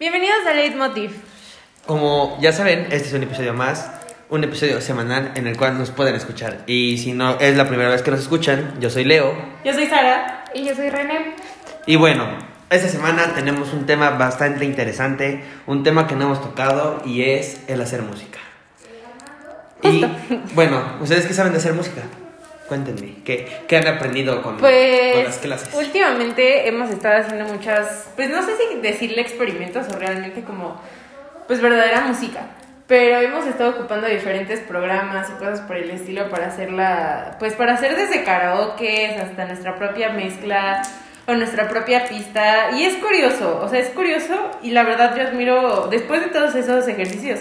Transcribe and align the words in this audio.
Bienvenidos 0.00 0.46
a 0.48 0.54
Leitmotiv. 0.54 1.10
Como 1.84 2.38
ya 2.40 2.54
saben, 2.54 2.86
este 2.90 3.08
es 3.08 3.12
un 3.12 3.22
episodio 3.22 3.52
más, 3.52 3.90
un 4.30 4.42
episodio 4.42 4.80
semanal 4.80 5.32
en 5.34 5.46
el 5.46 5.58
cual 5.58 5.76
nos 5.76 5.90
pueden 5.90 6.14
escuchar. 6.14 6.60
Y 6.66 6.96
si 6.96 7.12
no 7.12 7.38
es 7.38 7.54
la 7.54 7.68
primera 7.68 7.90
vez 7.90 8.00
que 8.00 8.10
nos 8.10 8.20
escuchan, 8.20 8.80
yo 8.80 8.88
soy 8.88 9.04
Leo. 9.04 9.34
Yo 9.62 9.74
soy 9.74 9.84
Sara. 9.88 10.46
Y 10.54 10.64
yo 10.64 10.74
soy 10.74 10.88
René. 10.88 11.34
Y 11.84 11.96
bueno, 11.96 12.26
esta 12.70 12.88
semana 12.88 13.34
tenemos 13.34 13.74
un 13.74 13.84
tema 13.84 14.08
bastante 14.08 14.64
interesante, 14.64 15.44
un 15.66 15.82
tema 15.82 16.06
que 16.06 16.16
no 16.16 16.24
hemos 16.24 16.40
tocado 16.40 17.02
y 17.04 17.24
es 17.24 17.60
el 17.68 17.82
hacer 17.82 18.00
música. 18.00 18.38
Y 19.82 20.06
bueno, 20.54 20.96
¿ustedes 21.02 21.26
qué 21.26 21.34
saben 21.34 21.52
de 21.52 21.58
hacer 21.58 21.74
música? 21.74 22.04
Cuéntenme, 22.70 23.14
¿qué, 23.24 23.48
qué 23.66 23.78
han 23.78 23.88
aprendido 23.88 24.42
con, 24.42 24.58
Pues 24.58 25.12
con 25.12 25.24
las 25.24 25.38
clases? 25.38 25.74
últimamente 25.74 26.68
hemos 26.68 26.88
estado 26.88 27.20
haciendo 27.20 27.52
muchas, 27.52 28.08
pues 28.14 28.30
no 28.30 28.44
sé 28.46 28.52
si 28.56 28.76
decirle 28.76 29.22
experimentos 29.22 29.88
o 29.92 29.98
realmente 29.98 30.44
como, 30.44 30.80
pues 31.48 31.60
verdadera 31.60 32.02
música. 32.02 32.42
Pero 32.86 33.18
hemos 33.18 33.44
estado 33.44 33.70
ocupando 33.70 34.06
diferentes 34.06 34.60
programas 34.60 35.28
y 35.30 35.32
cosas 35.32 35.62
por 35.62 35.78
el 35.78 35.90
estilo 35.90 36.30
para 36.30 36.46
hacerla, 36.46 37.38
pues 37.40 37.54
para 37.54 37.72
hacer 37.72 37.96
desde 37.96 38.22
karaoke 38.22 39.16
hasta 39.20 39.46
nuestra 39.46 39.74
propia 39.74 40.10
mezcla 40.10 40.82
o 41.26 41.34
nuestra 41.34 41.68
propia 41.68 42.04
pista. 42.04 42.70
Y 42.78 42.84
es 42.84 42.94
curioso, 42.98 43.60
o 43.64 43.68
sea, 43.68 43.80
es 43.80 43.88
curioso 43.88 44.48
y 44.62 44.70
la 44.70 44.84
verdad 44.84 45.16
yo 45.16 45.24
admiro, 45.26 45.88
después 45.90 46.20
de 46.20 46.28
todos 46.28 46.54
esos 46.54 46.86
ejercicios, 46.86 47.40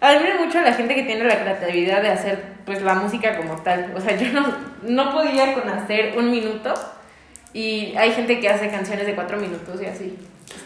admiro 0.00 0.44
mucho 0.44 0.58
a 0.58 0.62
la 0.62 0.72
gente 0.72 0.94
que 0.94 1.02
tiene 1.02 1.24
la 1.24 1.40
creatividad 1.40 2.02
de 2.02 2.08
hacer 2.08 2.42
pues 2.64 2.82
la 2.82 2.94
música 2.94 3.36
como 3.36 3.56
tal. 3.62 3.92
O 3.94 4.00
sea, 4.00 4.16
yo 4.18 4.32
no, 4.32 4.54
no 4.82 5.12
podía 5.12 5.54
con 5.54 5.68
hacer 5.68 6.16
un 6.18 6.30
minuto 6.30 6.74
y 7.52 7.94
hay 7.96 8.12
gente 8.12 8.40
que 8.40 8.48
hace 8.48 8.70
canciones 8.70 9.06
de 9.06 9.14
cuatro 9.14 9.38
minutos 9.38 9.80
y 9.80 9.86
así. 9.86 10.18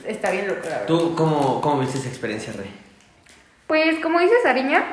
Está 0.07 0.31
bien 0.31 0.49
loco, 0.49 0.63
la 0.65 0.71
verdad. 0.71 0.87
¿Tú 0.87 1.15
cómo, 1.15 1.61
cómo 1.61 1.81
viste 1.81 1.99
esa 1.99 2.09
experiencia, 2.09 2.53
Rey? 2.53 2.71
Pues 3.67 3.99
como 4.01 4.19
dice 4.19 4.35
Sariña, 4.43 4.85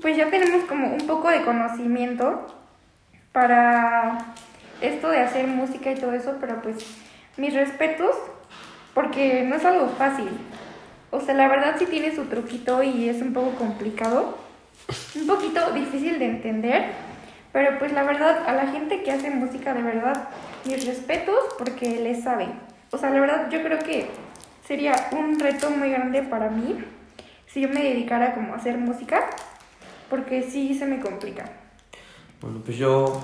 pues 0.00 0.16
ya 0.16 0.30
tenemos 0.30 0.64
como 0.64 0.88
un 0.88 1.06
poco 1.06 1.28
de 1.28 1.42
conocimiento 1.42 2.46
para 3.32 4.34
esto 4.80 5.10
de 5.10 5.20
hacer 5.20 5.46
música 5.46 5.90
y 5.90 5.96
todo 5.96 6.12
eso, 6.12 6.36
pero 6.40 6.62
pues 6.62 6.76
mis 7.36 7.54
respetos, 7.54 8.16
porque 8.94 9.42
no 9.42 9.56
es 9.56 9.64
algo 9.64 9.88
fácil. 9.88 10.28
O 11.10 11.20
sea, 11.20 11.34
la 11.34 11.48
verdad 11.48 11.76
sí 11.78 11.86
tiene 11.86 12.14
su 12.14 12.24
truquito 12.26 12.82
y 12.82 13.08
es 13.08 13.20
un 13.20 13.32
poco 13.32 13.50
complicado, 13.56 14.38
un 15.14 15.26
poquito 15.26 15.72
difícil 15.72 16.18
de 16.18 16.26
entender, 16.26 16.92
pero 17.52 17.78
pues 17.78 17.92
la 17.92 18.04
verdad 18.04 18.44
a 18.46 18.52
la 18.52 18.68
gente 18.68 19.02
que 19.02 19.10
hace 19.10 19.30
música 19.30 19.74
de 19.74 19.82
verdad, 19.82 20.28
mis 20.64 20.86
respetos 20.86 21.38
porque 21.58 22.00
le 22.00 22.20
sabe. 22.20 22.46
O 22.92 22.98
sea, 22.98 23.10
la 23.10 23.20
verdad 23.20 23.50
yo 23.50 23.62
creo 23.62 23.78
que 23.80 24.08
sería 24.66 24.94
un 25.12 25.40
reto 25.40 25.70
muy 25.70 25.90
grande 25.90 26.22
para 26.22 26.48
mí 26.48 26.76
si 27.52 27.60
yo 27.60 27.68
me 27.68 27.82
dedicara 27.82 28.34
como 28.34 28.54
a 28.54 28.56
hacer 28.56 28.78
música, 28.78 29.28
porque 30.08 30.42
sí 30.42 30.74
se 30.74 30.86
me 30.86 31.00
complica. 31.00 31.44
Bueno, 32.40 32.60
pues 32.64 32.76
yo. 32.76 33.22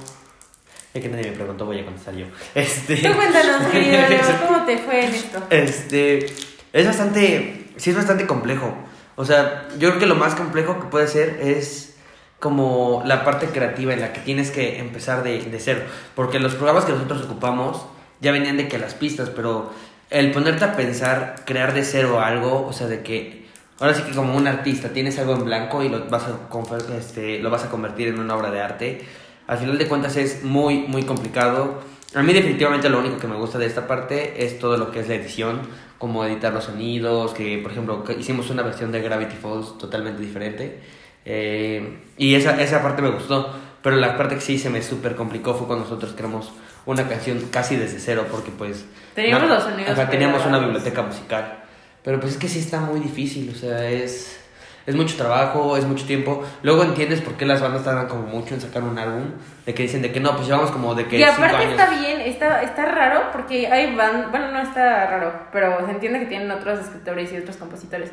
Ya 0.93 1.01
que 1.01 1.09
nadie 1.09 1.31
me 1.31 1.37
preguntó, 1.37 1.67
voy 1.67 1.81
a 1.81 1.85
contestar 1.85 2.15
yo. 2.15 2.27
Este. 2.55 2.97
Tú 2.97 3.15
cuéntanos, 3.15 3.67
querido 3.73 4.09
Leo, 4.09 4.21
¿cómo 4.47 4.65
te 4.65 4.79
fue 4.79 5.05
en 5.05 5.15
esto? 5.15 5.43
Este. 5.51 6.27
Es 6.73 6.87
bastante. 6.87 7.66
Sí, 7.77 7.91
es 7.91 7.97
bastante 7.97 8.27
complejo. 8.27 8.75
O 9.17 9.25
sea, 9.25 9.69
yo 9.79 9.89
creo 9.89 9.99
que 9.99 10.07
lo 10.07 10.15
más 10.15 10.35
complejo 10.35 10.81
que 10.81 10.87
puede 10.87 11.09
ser 11.09 11.41
es 11.41 11.97
como 12.39 13.03
la 13.07 13.25
parte 13.25 13.47
creativa 13.47 13.95
en 13.95 14.01
la 14.01 14.13
que 14.13 14.21
tienes 14.21 14.51
que 14.51 14.79
empezar 14.79 15.23
de, 15.23 15.41
de 15.43 15.61
cero. 15.61 15.81
Porque 16.15 16.39
los 16.39 16.55
programas 16.55 16.85
que 16.85 16.93
nosotros 16.93 17.23
ocupamos 17.23 17.87
ya 18.21 18.33
venían 18.33 18.57
de 18.57 18.69
que 18.69 18.79
las 18.79 18.95
pistas, 18.95 19.31
pero 19.31 19.71
el 20.11 20.31
ponerte 20.33 20.65
a 20.65 20.77
pensar, 20.77 21.37
crear 21.45 21.75
de 21.75 21.85
cero 21.85 22.21
algo, 22.21 22.67
o 22.67 22.73
sea, 22.73 22.87
de 22.87 23.03
que 23.03 23.47
ahora 23.81 23.95
sí 23.95 24.03
que 24.03 24.15
como 24.15 24.37
un 24.37 24.47
artista 24.47 24.91
tienes 24.91 25.19
algo 25.19 25.35
en 25.35 25.45
blanco 25.45 25.83
y 25.83 25.89
lo 25.89 26.07
vas 26.09 26.25
a, 26.25 26.97
este, 26.97 27.41
lo 27.41 27.51
vas 27.51 27.65
a 27.65 27.71
convertir 27.71 28.09
en 28.09 28.21
una 28.21 28.37
obra 28.37 28.51
de 28.51 28.61
arte, 28.61 29.05
al 29.47 29.59
final 29.59 29.79
de 29.79 29.87
cuentas 29.87 30.17
es 30.17 30.43
muy, 30.43 30.81
muy 30.89 31.05
complicado. 31.05 31.81
A 32.17 32.23
mí 32.23 32.33
definitivamente 32.33 32.89
lo 32.89 32.99
único 32.99 33.19
que 33.19 33.27
me 33.27 33.37
gusta 33.37 33.59
de 33.59 33.67
esta 33.67 33.87
parte 33.87 34.45
es 34.45 34.59
todo 34.59 34.77
lo 34.79 34.91
que 34.91 35.01
es 35.01 35.09
la 35.09 35.15
edición, 35.15 35.61
como 35.99 36.25
editar 36.25 36.53
los 36.53 36.65
sonidos, 36.65 37.33
que 37.33 37.59
por 37.59 37.71
ejemplo 37.73 38.03
hicimos 38.19 38.51
una 38.51 38.63
versión 38.63 38.91
de 38.91 39.03
Gravity 39.03 39.37
Falls 39.37 39.79
totalmente 39.79 40.21
diferente. 40.23 40.81
eh, 41.25 41.99
y 42.17 42.35
esa, 42.35 42.61
esa 42.63 42.83
parte 42.83 43.03
me 43.03 43.11
gustó, 43.11 43.53
pero 43.83 43.97
la 43.97 44.17
parte 44.17 44.37
que 44.37 44.41
sí 44.41 44.59
se 44.59 44.71
me 44.71 44.83
súper 44.83 45.15
complicó 45.17 45.55
fue 45.55 45.67
cuando 45.67 45.85
nosotros 45.85 46.13
creamos 46.17 46.51
una 46.87 47.07
canción 47.09 47.39
casi 47.51 47.77
desde 47.77 47.99
cero, 48.01 48.27
porque 48.31 48.51
pues... 48.57 48.85
Teníamos 49.15 49.49
no- 49.49 49.55
los 49.55 49.65
sonidos 49.65 49.91
ajá, 49.91 50.09
teníamos 50.11 50.45
una 50.47 50.59
biblioteca 50.59 51.03
musical. 51.03 51.65
Pero 52.03 52.21
pues 52.21 52.33
es 52.35 52.39
que 52.39 52.49
sí 52.49 52.61
está 52.61 52.81
muy 52.81 53.01
difícil, 53.01 53.51
o 53.55 53.59
sea, 53.59 53.91
es, 53.91 54.39
es 54.87 54.95
mucho 54.95 55.17
trabajo, 55.17 55.77
es 55.77 55.85
mucho 55.85 56.07
tiempo. 56.07 56.45
Luego 56.63 56.83
entiendes 56.85 57.21
por 57.21 57.35
qué 57.35 57.45
las 57.45 57.61
bandas 57.61 57.85
tardan 57.85 58.07
como 58.09 58.23
mucho 58.23 58.55
en 58.55 58.61
sacar 58.61 58.83
un 58.83 58.99
álbum, 58.99 59.25
de 59.67 59.75
que 59.75 59.83
dicen 59.83 60.01
de 60.03 60.13
que 60.13 60.21
no, 60.21 60.35
pues 60.37 60.47
llevamos 60.47 60.71
como 60.71 60.95
de 60.95 61.07
que 61.07 61.19
Y 61.19 61.23
aparte 61.25 61.57
años. 61.57 61.73
está 61.73 61.91
bien, 61.91 62.21
está, 62.21 62.63
está 62.63 62.87
raro 62.87 63.25
porque 63.33 63.67
hay 63.67 63.95
bandas, 63.97 64.31
bueno, 64.31 64.53
no 64.53 64.61
está 64.61 65.07
raro, 65.09 65.33
pero 65.53 65.85
se 65.85 65.91
entiende 65.93 66.21
que 66.21 66.27
tienen 66.27 66.51
otros 66.51 66.79
escritores 66.81 67.33
y 67.33 67.39
otros 67.39 67.57
compositores. 67.57 68.11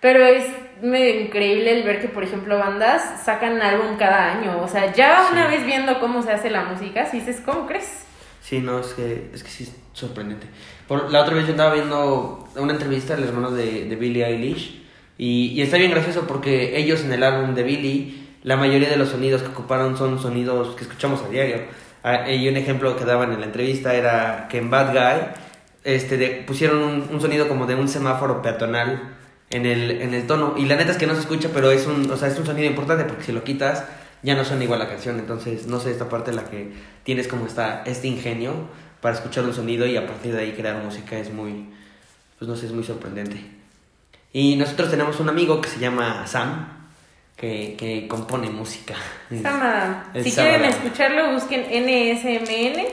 Pero 0.00 0.24
es 0.24 0.44
medio 0.82 1.20
increíble 1.20 1.72
el 1.78 1.82
ver 1.82 2.00
que, 2.00 2.08
por 2.08 2.22
ejemplo, 2.22 2.58
bandas 2.58 3.22
sacan 3.24 3.60
álbum 3.62 3.96
cada 3.98 4.32
año. 4.32 4.60
O 4.62 4.68
sea, 4.68 4.92
ya 4.92 5.26
una 5.32 5.46
Sí. 5.50 5.56
vez 5.56 5.66
viendo 5.66 5.98
cómo 6.00 6.22
se 6.22 6.32
hace 6.32 6.50
la 6.50 6.64
música, 6.64 7.06
si 7.06 7.18
dices, 7.20 7.40
¿cómo 7.44 7.66
crees? 7.66 8.04
Sí, 8.42 8.60
no, 8.60 8.78
es 8.80 8.88
que, 8.88 9.30
es 9.34 9.42
que 9.42 9.50
sí 9.50 9.64
es 9.64 9.74
sorprendente. 9.92 10.46
Por, 10.86 11.10
la 11.10 11.22
otra 11.22 11.34
vez 11.34 11.46
yo 11.46 11.52
andaba 11.52 11.72
viendo 11.74 12.46
una 12.56 12.74
entrevista 12.74 13.14
al 13.14 13.24
hermano 13.24 13.50
de, 13.50 13.86
de 13.86 13.96
Billie 13.96 14.24
Eilish 14.24 14.85
y, 15.18 15.48
y 15.48 15.62
está 15.62 15.76
bien 15.76 15.90
gracioso 15.90 16.26
porque 16.26 16.78
ellos 16.78 17.02
en 17.02 17.12
el 17.12 17.22
álbum 17.22 17.54
de 17.54 17.62
Billie, 17.62 18.26
la 18.42 18.56
mayoría 18.56 18.88
de 18.88 18.96
los 18.96 19.08
sonidos 19.08 19.42
que 19.42 19.48
ocuparon 19.48 19.96
son 19.96 20.20
sonidos 20.20 20.76
que 20.76 20.84
escuchamos 20.84 21.22
a 21.22 21.28
diario. 21.28 21.62
Ah, 22.04 22.30
y 22.30 22.48
un 22.48 22.56
ejemplo 22.56 22.96
que 22.96 23.04
daban 23.04 23.32
en 23.32 23.40
la 23.40 23.46
entrevista 23.46 23.94
era 23.94 24.46
que 24.48 24.58
en 24.58 24.70
Bad 24.70 24.92
Guy 24.92 25.26
este, 25.84 26.44
pusieron 26.46 26.82
un, 26.82 27.08
un 27.10 27.20
sonido 27.20 27.48
como 27.48 27.66
de 27.66 27.74
un 27.74 27.88
semáforo 27.88 28.42
peatonal 28.42 29.16
en 29.50 29.66
el, 29.66 29.90
en 30.02 30.14
el 30.14 30.26
tono. 30.26 30.54
Y 30.56 30.66
la 30.66 30.76
neta 30.76 30.92
es 30.92 30.98
que 30.98 31.06
no 31.06 31.14
se 31.14 31.20
escucha, 31.20 31.50
pero 31.52 31.70
es 31.70 31.86
un, 31.86 32.10
o 32.10 32.16
sea, 32.16 32.28
es 32.28 32.38
un 32.38 32.46
sonido 32.46 32.68
importante 32.68 33.04
porque 33.04 33.24
si 33.24 33.32
lo 33.32 33.42
quitas 33.44 33.84
ya 34.22 34.34
no 34.34 34.44
suena 34.44 34.64
igual 34.64 34.78
la 34.78 34.88
canción. 34.88 35.18
Entonces, 35.18 35.66
no 35.66 35.80
sé, 35.80 35.90
esta 35.90 36.08
parte 36.08 36.30
en 36.30 36.36
la 36.36 36.44
que 36.44 36.72
tienes 37.04 37.28
como 37.28 37.46
esta, 37.46 37.82
este 37.84 38.08
ingenio 38.08 38.52
para 39.00 39.14
escuchar 39.14 39.44
un 39.44 39.54
sonido 39.54 39.86
y 39.86 39.96
a 39.96 40.06
partir 40.06 40.34
de 40.34 40.42
ahí 40.42 40.52
crear 40.52 40.82
música 40.82 41.18
es 41.18 41.32
muy, 41.32 41.68
pues 42.38 42.48
no 42.48 42.56
sé, 42.56 42.66
es 42.66 42.72
muy 42.72 42.84
sorprendente. 42.84 43.55
Y 44.36 44.54
nosotros 44.56 44.90
tenemos 44.90 45.18
un 45.18 45.30
amigo 45.30 45.62
que 45.62 45.70
se 45.70 45.78
llama 45.78 46.26
Sam, 46.26 46.68
que, 47.38 47.74
que 47.78 48.06
compone 48.06 48.50
música. 48.50 48.94
Sama, 49.40 50.10
El 50.12 50.24
si 50.24 50.32
quieren 50.32 50.62
escucharlo, 50.66 51.32
busquen 51.32 51.62
NSMN. 51.62 52.84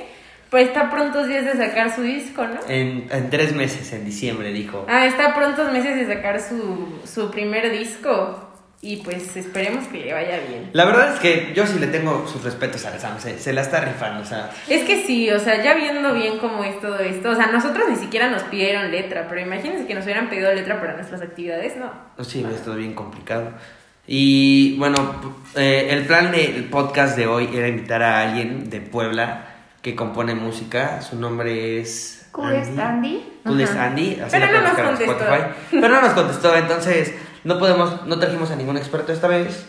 Pues 0.50 0.70
está 0.70 0.90
prontos 0.90 1.28
días 1.28 1.44
de 1.44 1.58
sacar 1.58 1.94
su 1.94 2.02
disco, 2.04 2.48
¿no? 2.48 2.62
En, 2.70 3.09
en 3.12 3.30
tres 3.30 3.54
meses, 3.54 3.92
en 3.92 4.06
diciembre, 4.06 4.54
dijo. 4.54 4.86
Ah, 4.88 5.06
está 5.06 5.36
prontos 5.36 5.70
meses 5.74 5.98
de 5.98 6.16
sacar 6.16 6.40
su, 6.40 7.02
su 7.04 7.30
primer 7.30 7.78
disco. 7.78 8.53
Y 8.85 8.97
pues 8.97 9.38
esperemos 9.38 9.88
que 9.88 9.99
le 10.03 10.13
vaya 10.13 10.41
bien. 10.45 10.69
La 10.73 10.83
verdad 10.83 11.13
es 11.13 11.19
que 11.21 11.53
yo 11.55 11.66
sí 11.66 11.79
le 11.79 11.88
tengo 11.88 12.27
sus 12.27 12.44
respetos 12.44 12.83
a 12.85 12.99
Sam, 12.99 13.17
se, 13.17 13.39
se 13.39 13.53
la 13.53 13.61
está 13.61 13.79
rifando, 13.79 14.21
o 14.21 14.25
sea, 14.25 14.51
Es 14.67 14.83
que 14.83 15.05
sí, 15.05 15.31
o 15.31 15.39
sea, 15.39 15.63
ya 15.63 15.73
viendo 15.73 16.13
bien 16.13 16.38
cómo 16.38 16.66
es 16.66 16.81
todo 16.81 16.99
esto, 16.99 17.29
o 17.29 17.35
sea, 17.35 17.47
nosotros 17.47 17.85
ni 17.89 17.95
siquiera 17.95 18.29
nos 18.29 18.44
pidieron 18.44 18.91
letra, 18.91 19.27
pero 19.29 19.39
imagínense 19.39 19.88
que 19.88 19.95
nos 19.95 20.03
hubieran 20.03 20.29
pedido 20.29 20.53
letra 20.53 20.81
para 20.81 20.95
nuestras 20.97 21.21
actividades, 21.21 21.77
no. 21.77 21.94
Sí, 22.25 22.45
es 22.53 22.61
todo 22.61 22.75
bien 22.75 22.94
complicado. 22.94 23.51
Y 24.05 24.75
bueno, 24.77 24.97
eh, 25.55 25.88
el 25.91 26.05
plan 26.05 26.33
del 26.33 26.65
podcast 26.65 27.15
de 27.15 27.25
hoy 27.25 27.50
era 27.53 27.69
invitar 27.69 28.03
a 28.03 28.19
alguien 28.19 28.69
de 28.69 28.81
Puebla 28.81 29.45
que 29.81 29.95
compone 29.95 30.35
música. 30.35 31.01
Su 31.01 31.15
nombre 31.17 31.79
es. 31.79 32.27
Coolest 32.33 32.77
Andy. 32.77 33.23
Coolest 33.45 33.75
Ajá. 33.75 33.85
Andy. 33.85 34.19
así 34.19 34.31
Pero 34.38 34.51
la 34.51 34.51
no 34.51 34.67
nos 34.67 34.77
contestó. 34.77 35.11
Spotify. 35.13 35.47
Pero 35.71 35.88
no 35.88 36.01
nos 36.01 36.13
contestó, 36.13 36.56
entonces 36.57 37.13
no 37.44 37.60
podemos, 37.60 38.06
no 38.06 38.19
trajimos 38.19 38.51
a 38.51 38.56
ningún 38.56 38.78
experto 38.78 39.12
esta 39.12 39.28
vez. 39.28 39.66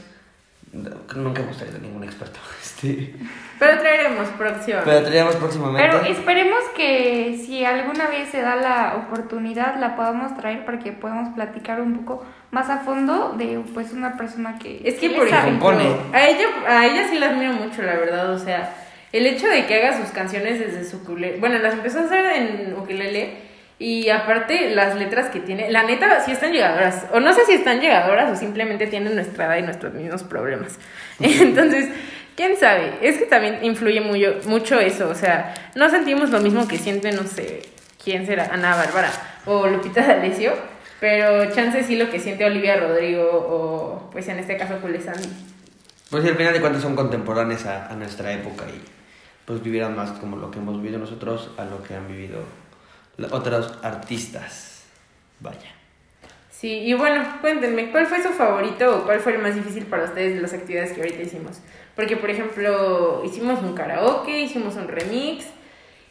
No, 0.73 0.91
Nunca 1.15 1.43
hemos 1.43 1.57
traído 1.57 1.77
a 1.77 1.81
ningún 1.81 2.05
experto. 2.05 2.39
Este, 2.65 3.15
Pero 3.61 3.79
traeremos 3.79 4.29
próximo. 4.31 4.81
pero 4.85 5.05
traíamos 5.05 5.37
próximamente. 5.37 5.89
Pero 5.89 6.05
esperemos 6.05 6.59
que 6.77 7.41
si 7.45 7.65
alguna 7.65 8.09
vez 8.09 8.29
se 8.31 8.41
da 8.43 8.57
la 8.57 8.97
oportunidad 8.97 9.79
la 9.79 9.95
podamos 9.95 10.37
traer 10.37 10.65
para 10.65 10.81
que 10.81 10.91
podamos 10.91 11.35
platicar 11.35 11.81
un 11.81 11.99
poco 11.99 12.25
más 12.51 12.69
a 12.69 12.79
fondo 12.79 13.35
de 13.39 13.63
pues 13.73 13.93
una 13.93 14.17
persona 14.17 14.59
que 14.59 14.83
Es 14.85 14.97
que 14.97 15.11
por 15.11 15.29
ejemplo, 15.29 15.69
a 16.13 16.29
ella, 16.29 16.47
a 16.67 16.87
ella 16.87 17.09
sí 17.09 17.19
la 17.19 17.29
admiro 17.29 17.53
mucho, 17.53 17.83
la 17.83 17.95
verdad, 17.95 18.33
o 18.33 18.39
sea, 18.39 18.75
el 19.13 19.25
hecho 19.27 19.47
de 19.49 19.67
que 19.67 19.77
haga 19.77 19.97
sus 20.01 20.11
canciones 20.11 20.59
desde 20.59 20.85
su 20.85 20.97
ukulele, 20.97 21.39
bueno, 21.39 21.59
las 21.59 21.75
empezó 21.75 22.01
a 22.01 22.03
hacer 22.03 22.25
en 22.27 22.75
ukulele 22.77 23.37
y 23.79 24.09
aparte 24.09 24.71
las 24.75 24.97
letras 24.97 25.31
que 25.31 25.41
tiene, 25.41 25.71
la 25.71 25.83
neta 25.83 26.21
sí 26.21 26.33
están 26.33 26.53
llegadoras, 26.53 27.07
o 27.13 27.21
no 27.21 27.33
sé 27.33 27.45
si 27.45 27.53
están 27.53 27.81
llegadoras 27.81 28.31
o 28.31 28.37
simplemente 28.37 28.87
tienen 28.87 29.15
nuestra 29.15 29.47
edad 29.47 29.57
y 29.59 29.63
nuestros 29.63 29.95
mismos 29.95 30.23
problemas. 30.23 30.79
Entonces, 31.19 31.89
quién 32.37 32.57
sabe, 32.57 32.95
es 33.03 33.19
que 33.19 33.27
también 33.27 33.65
influye 33.65 34.01
mucho, 34.01 34.37
mucho 34.47 34.81
eso, 34.81 35.09
o 35.09 35.15
sea, 35.15 35.55
no 35.75 35.89
sentimos 35.91 36.31
lo 36.31 36.41
mismo 36.41 36.69
que 36.69 36.79
siente, 36.79 37.13
no 37.13 37.25
sé, 37.25 37.63
quién 38.03 38.27
será, 38.27 38.51
Ana 38.53 38.77
Bárbara 38.77 39.11
o 39.47 39.67
Lupita 39.67 40.07
D'Alessio. 40.07 40.53
Pero 41.01 41.53
chance 41.53 41.83
sí 41.83 41.97
lo 41.97 42.09
que 42.09 42.19
siente 42.19 42.47
Olivia 42.47 42.77
Rodrigo 42.77 43.29
o 43.31 44.11
pues 44.11 44.27
en 44.29 44.39
este 44.39 44.57
caso 44.57 44.79
Kule 44.81 45.03
Sandy. 45.03 45.29
Pues 46.09 46.25
al 46.25 46.37
final 46.37 46.55
de 46.55 46.61
cuentas 46.61 46.81
son 46.81 46.97
contemporáneos 46.97 47.67
a, 47.67 47.89
a 47.89 47.95
nuestra 47.95 48.33
época 48.33 48.65
y 48.69 48.81
pues 49.45 49.63
vivieran 49.63 49.95
más 49.95 50.13
como 50.13 50.37
lo 50.37 50.51
que 50.51 50.61
hemos 50.61 50.81
vivido 50.81 50.99
nosotros 50.99 51.51
a 51.59 51.65
lo 51.65 51.83
que 51.83 51.95
han 51.95 52.09
vivido 52.09 52.45
otros 53.31 53.79
artistas. 53.83 54.85
Vaya. 55.41 55.75
Sí, 56.65 56.79
y 56.79 56.95
bueno, 56.95 57.23
cuéntenme, 57.41 57.91
¿cuál 57.91 58.07
fue 58.07 58.23
su 58.23 58.31
favorito 58.31 58.99
o 58.99 59.05
cuál 59.05 59.21
fue 59.21 59.35
el 59.35 59.43
más 59.43 59.55
difícil 59.55 59.85
para 59.85 60.05
ustedes 60.05 60.37
de 60.37 60.41
las 60.41 60.55
actividades 60.55 60.93
que 60.93 61.03
ahorita 61.03 61.21
hicimos? 61.21 61.61
Porque, 61.95 62.17
por 62.17 62.31
ejemplo, 62.31 63.23
hicimos 63.25 63.61
un 63.61 63.75
karaoke, 63.75 64.41
hicimos 64.41 64.77
un 64.77 64.89
remix, 64.89 65.47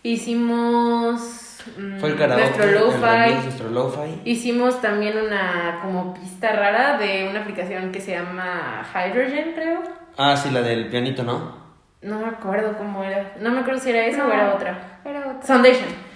hicimos 0.03 1.59
mm, 1.75 1.97
Fue 1.97 2.09
el 2.09 2.17
karaoke, 2.17 2.43
nuestro 2.43 3.69
lo-fi, 3.69 4.21
hicimos 4.25 4.79
también 4.79 5.17
una 5.17 5.79
como 5.81 6.13
pista 6.13 6.51
rara 6.53 6.97
de 6.97 7.27
una 7.29 7.41
aplicación 7.41 7.91
que 7.91 7.99
se 7.99 8.11
llama 8.11 8.85
Hydrogen, 8.93 9.53
creo. 9.55 9.81
Ah, 10.17 10.37
sí, 10.37 10.51
la 10.51 10.61
del 10.61 10.89
pianito, 10.89 11.23
¿no? 11.23 11.63
No 12.01 12.19
me 12.19 12.27
acuerdo 12.27 12.77
cómo 12.77 13.03
era, 13.03 13.33
no 13.39 13.49
me 13.49 13.61
acuerdo 13.61 13.79
si 13.79 13.89
era 13.89 14.05
esa 14.05 14.27
o 14.27 14.31
era 14.31 14.53
otra. 14.53 14.99
Era 15.03 15.21
otra. 15.21 15.41
Foundation. 15.41 16.12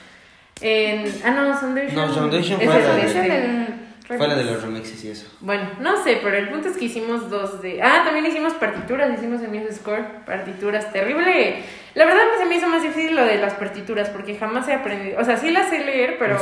En, 0.62 1.14
ah, 1.24 1.32
no, 1.32 1.58
Foundation. 1.58 1.96
No, 1.96 2.14
Foundation 2.14 2.60
fue 4.08 4.26
la 4.26 4.36
de 4.36 4.44
los 4.46 4.62
remixes 4.62 5.04
y 5.04 5.10
eso. 5.10 5.28
Bueno, 5.42 5.70
no 5.82 6.02
sé, 6.02 6.20
pero 6.24 6.38
el 6.38 6.48
punto 6.48 6.70
es 6.70 6.78
que 6.78 6.86
hicimos 6.86 7.30
dos 7.30 7.62
de... 7.62 7.82
Ah, 7.82 8.04
también 8.06 8.26
hicimos 8.26 8.54
partituras, 8.54 9.12
hicimos 9.14 9.42
en 9.42 9.52
Music 9.52 9.74
Score, 9.74 10.06
partituras, 10.26 10.94
terrible. 10.94 11.62
La 11.94 12.06
verdad 12.06 12.22
que 12.32 12.44
se 12.44 12.46
me 12.46 12.56
hizo 12.56 12.70
más 12.70 12.84
difícil 12.84 13.18
lo 13.18 13.26
de 13.26 13.36
las 13.36 13.56
partituras, 13.56 14.10
porque 14.10 14.38
jamás 14.38 14.66
he 14.70 14.74
aprendido... 14.74 15.20
O 15.20 15.26
sea, 15.26 15.36
sí 15.36 15.52
las 15.52 15.70
sé 15.70 15.84
leer, 15.84 16.16
pero... 16.18 16.38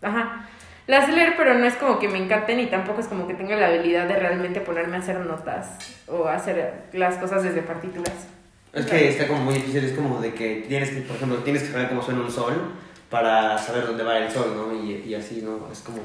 Ajá. 0.00 0.48
Las 0.86 1.04
sé 1.04 1.12
leer, 1.12 1.34
pero 1.36 1.52
no 1.52 1.66
es 1.66 1.74
como 1.74 1.98
que 1.98 2.08
me 2.08 2.16
encanten 2.16 2.60
y 2.60 2.66
tampoco 2.66 3.00
es 3.00 3.08
como 3.08 3.26
que 3.26 3.34
tenga 3.34 3.54
la 3.56 3.66
habilidad 3.66 4.08
de 4.08 4.16
realmente 4.16 4.62
ponerme 4.62 4.96
a 4.96 5.00
hacer 5.00 5.20
notas 5.20 5.76
o 6.06 6.28
hacer 6.28 6.84
las 6.94 7.16
cosas 7.16 7.42
desde 7.42 7.60
partituras. 7.60 8.26
Es 8.72 8.86
que 8.86 9.10
está 9.10 9.26
como 9.26 9.42
muy 9.42 9.54
difícil, 9.54 9.84
es 9.84 9.92
como 9.92 10.18
de 10.22 10.32
que 10.32 10.64
tienes 10.66 10.90
que, 10.90 11.02
por 11.02 11.16
ejemplo, 11.16 11.38
tienes 11.38 11.62
que 11.62 11.72
saber 11.72 11.90
cómo 11.90 12.00
suena 12.00 12.20
un 12.20 12.30
sol 12.30 12.72
para 13.10 13.58
saber 13.58 13.86
dónde 13.86 14.04
va 14.04 14.18
el 14.18 14.30
sol, 14.30 14.54
¿no? 14.56 14.74
Y, 14.74 15.04
y 15.06 15.14
así, 15.14 15.42
¿no? 15.42 15.68
Es 15.72 15.80
como 15.80 15.98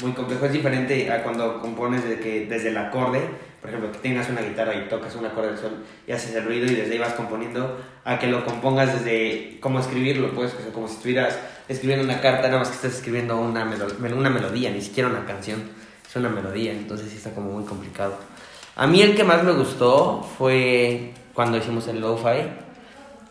muy 0.00 0.12
complejo. 0.12 0.46
Es 0.46 0.52
diferente 0.52 1.10
a 1.10 1.22
cuando 1.22 1.60
compones 1.60 2.04
de 2.04 2.18
que 2.18 2.46
desde 2.46 2.68
el 2.68 2.76
acorde, 2.76 3.20
por 3.60 3.70
ejemplo, 3.70 3.92
que 3.92 3.98
tengas 3.98 4.28
una 4.28 4.42
guitarra 4.42 4.74
y 4.74 4.88
tocas 4.88 5.14
un 5.14 5.26
acorde 5.26 5.48
del 5.48 5.58
sol 5.58 5.84
y 6.06 6.12
haces 6.12 6.34
el 6.34 6.44
ruido 6.44 6.66
y 6.66 6.74
desde 6.74 6.92
ahí 6.92 6.98
vas 6.98 7.14
componiendo, 7.14 7.78
a 8.04 8.18
que 8.18 8.26
lo 8.26 8.44
compongas 8.44 8.92
desde 8.92 9.58
cómo 9.60 9.80
escribirlo, 9.80 10.32
pues, 10.32 10.52
o 10.54 10.60
sea, 10.60 10.72
como 10.72 10.88
si 10.88 10.94
estuvieras 10.94 11.38
escribiendo 11.68 12.04
una 12.04 12.20
carta, 12.20 12.48
nada 12.48 12.58
más 12.58 12.68
que 12.68 12.76
estás 12.76 12.94
escribiendo 12.94 13.38
una, 13.38 13.64
una 13.64 14.30
melodía, 14.30 14.70
ni 14.70 14.82
siquiera 14.82 15.08
una 15.08 15.24
canción, 15.24 15.62
es 16.06 16.16
una 16.16 16.28
melodía, 16.28 16.72
entonces 16.72 17.10
sí 17.10 17.16
está 17.16 17.30
como 17.30 17.52
muy 17.52 17.64
complicado. 17.64 18.18
A 18.76 18.86
mí 18.86 19.00
el 19.00 19.14
que 19.16 19.24
más 19.24 19.42
me 19.44 19.52
gustó 19.52 20.28
fue 20.36 21.12
cuando 21.32 21.56
hicimos 21.56 21.86
el 21.88 22.00
lo-fi. 22.00 22.63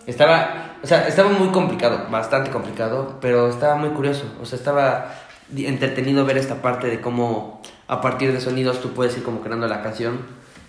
Estaba, 0.05 0.75
o 0.83 0.87
sea, 0.87 1.07
estaba 1.07 1.29
muy 1.29 1.49
complicado, 1.49 2.07
bastante 2.09 2.49
complicado, 2.49 3.17
pero 3.21 3.47
estaba 3.49 3.75
muy 3.75 3.89
curioso. 3.89 4.25
O 4.41 4.45
sea, 4.45 4.57
estaba 4.57 5.13
entretenido 5.55 6.25
ver 6.25 6.37
esta 6.37 6.61
parte 6.61 6.87
de 6.87 6.99
cómo 6.99 7.61
a 7.87 8.01
partir 8.01 8.33
de 8.33 8.41
sonidos 8.41 8.81
tú 8.81 8.93
puedes 8.93 9.15
ir 9.17 9.23
como 9.23 9.41
creando 9.41 9.67
la 9.67 9.81
canción. 9.81 10.19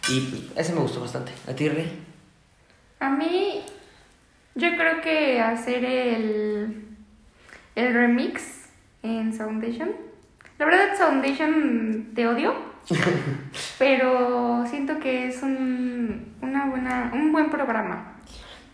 Y 0.09 0.21
pues, 0.21 0.43
ese 0.57 0.73
me 0.75 0.81
gustó 0.81 1.01
bastante. 1.01 1.33
¿A 1.49 1.55
ti, 1.55 1.69
Rey? 1.69 2.05
A 3.01 3.11
mí, 3.11 3.63
yo 4.55 4.69
creo 4.77 5.01
que 5.01 5.41
hacer 5.41 5.85
el, 5.85 6.87
el 7.75 7.95
remix 7.95 8.69
en 9.03 9.37
Soundation. 9.37 9.91
La 10.59 10.67
verdad, 10.67 10.97
Soundation 10.97 12.13
te 12.15 12.29
odio, 12.29 12.55
pero 13.79 14.65
siento 14.69 14.99
que 15.01 15.29
es 15.29 15.43
un, 15.43 16.37
una 16.41 16.67
buena, 16.67 17.11
un 17.13 17.33
buen 17.33 17.51
programa. 17.51 18.14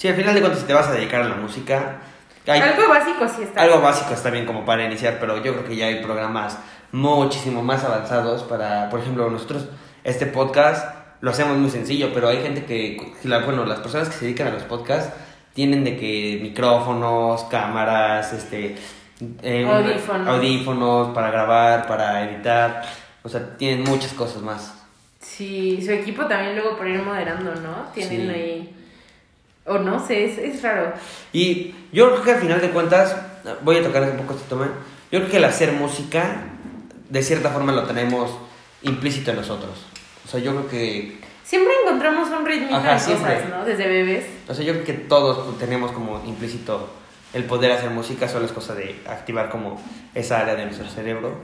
Sí, 0.00 0.08
al 0.08 0.14
final 0.14 0.34
de 0.34 0.40
cuentas, 0.40 0.60
si 0.62 0.66
te 0.66 0.72
vas 0.72 0.88
a 0.88 0.92
dedicar 0.92 1.20
a 1.20 1.28
la 1.28 1.34
música, 1.36 1.98
hay- 2.46 2.58
Algo 2.60 2.88
básico 2.88 3.28
sí 3.28 3.42
está. 3.42 3.60
Algo 3.60 3.82
básico 3.82 4.14
está 4.14 4.30
bien 4.30 4.46
como 4.46 4.64
para 4.64 4.82
iniciar, 4.86 5.18
pero 5.20 5.36
yo 5.42 5.52
creo 5.52 5.64
que 5.66 5.76
ya 5.76 5.86
hay 5.88 5.96
programas 6.02 6.56
muchísimo 6.90 7.62
más 7.62 7.84
avanzados 7.84 8.42
para, 8.44 8.88
por 8.88 9.00
ejemplo, 9.00 9.28
nosotros 9.28 9.66
este 10.02 10.24
podcast 10.24 10.94
lo 11.20 11.30
hacemos 11.30 11.58
muy 11.58 11.68
sencillo, 11.68 12.12
pero 12.14 12.28
hay 12.28 12.40
gente 12.40 12.64
que, 12.64 13.12
bueno, 13.44 13.66
las 13.66 13.80
personas 13.80 14.08
que 14.08 14.14
se 14.14 14.24
dedican 14.24 14.46
a 14.46 14.52
los 14.52 14.62
podcasts 14.62 15.12
tienen 15.52 15.84
de 15.84 15.98
que 15.98 16.38
micrófonos, 16.42 17.44
cámaras, 17.44 18.32
este, 18.32 18.76
eh, 19.42 19.66
Audífonos. 19.70 20.26
audífonos 20.28 21.08
para 21.14 21.30
grabar, 21.30 21.86
para 21.86 22.24
editar, 22.24 22.82
o 23.22 23.28
sea, 23.28 23.58
tienen 23.58 23.84
muchas 23.84 24.14
cosas 24.14 24.40
más. 24.40 24.72
Sí, 25.20 25.82
su 25.84 25.90
equipo 25.92 26.24
también 26.24 26.54
luego 26.56 26.78
por 26.78 26.88
ir 26.88 27.02
moderando, 27.02 27.54
¿no? 27.56 27.90
Tienen 27.92 28.22
Sí. 28.22 28.30
ahí... 28.30 28.76
O 29.70 29.78
no 29.78 30.04
sé, 30.04 30.24
es, 30.24 30.38
es 30.38 30.62
raro. 30.62 30.92
Y 31.32 31.74
yo 31.92 32.10
creo 32.10 32.22
que 32.24 32.30
al 32.32 32.40
final 32.40 32.60
de 32.60 32.70
cuentas, 32.70 33.16
voy 33.62 33.76
a 33.76 33.82
tocar 33.84 34.02
un 34.02 34.16
poco 34.16 34.34
este 34.34 34.48
tema, 34.48 34.66
yo 35.12 35.20
creo 35.20 35.30
que 35.30 35.36
el 35.36 35.44
hacer 35.44 35.72
música, 35.72 36.42
de 37.08 37.22
cierta 37.22 37.50
forma 37.50 37.72
lo 37.72 37.84
tenemos 37.84 38.36
implícito 38.82 39.30
en 39.30 39.36
nosotros. 39.36 39.86
O 40.24 40.28
sea, 40.28 40.40
yo 40.40 40.52
creo 40.52 40.68
que, 40.68 41.18
Siempre 41.44 41.72
encontramos 41.84 42.28
un 42.30 42.46
ritmo 42.46 42.76
Ajá, 42.76 42.92
en 42.94 43.00
siempre. 43.00 43.34
cosas, 43.34 43.50
¿no? 43.50 43.64
Desde 43.64 43.88
bebés. 43.88 44.24
o 44.48 44.54
sea, 44.54 44.64
yo 44.64 44.72
creo 44.72 44.84
que 44.84 44.92
todos 44.92 45.58
tenemos 45.58 45.90
como 45.92 46.22
implícito 46.24 46.88
el 47.32 47.44
poder 47.44 47.72
hacer 47.72 47.90
música, 47.90 48.28
solo 48.28 48.46
es 48.46 48.52
cosa 48.52 48.74
de 48.74 48.96
activar 49.08 49.50
como 49.50 49.80
esa 50.14 50.40
área 50.40 50.54
de 50.54 50.64
nuestro 50.66 50.88
cerebro. 50.88 51.34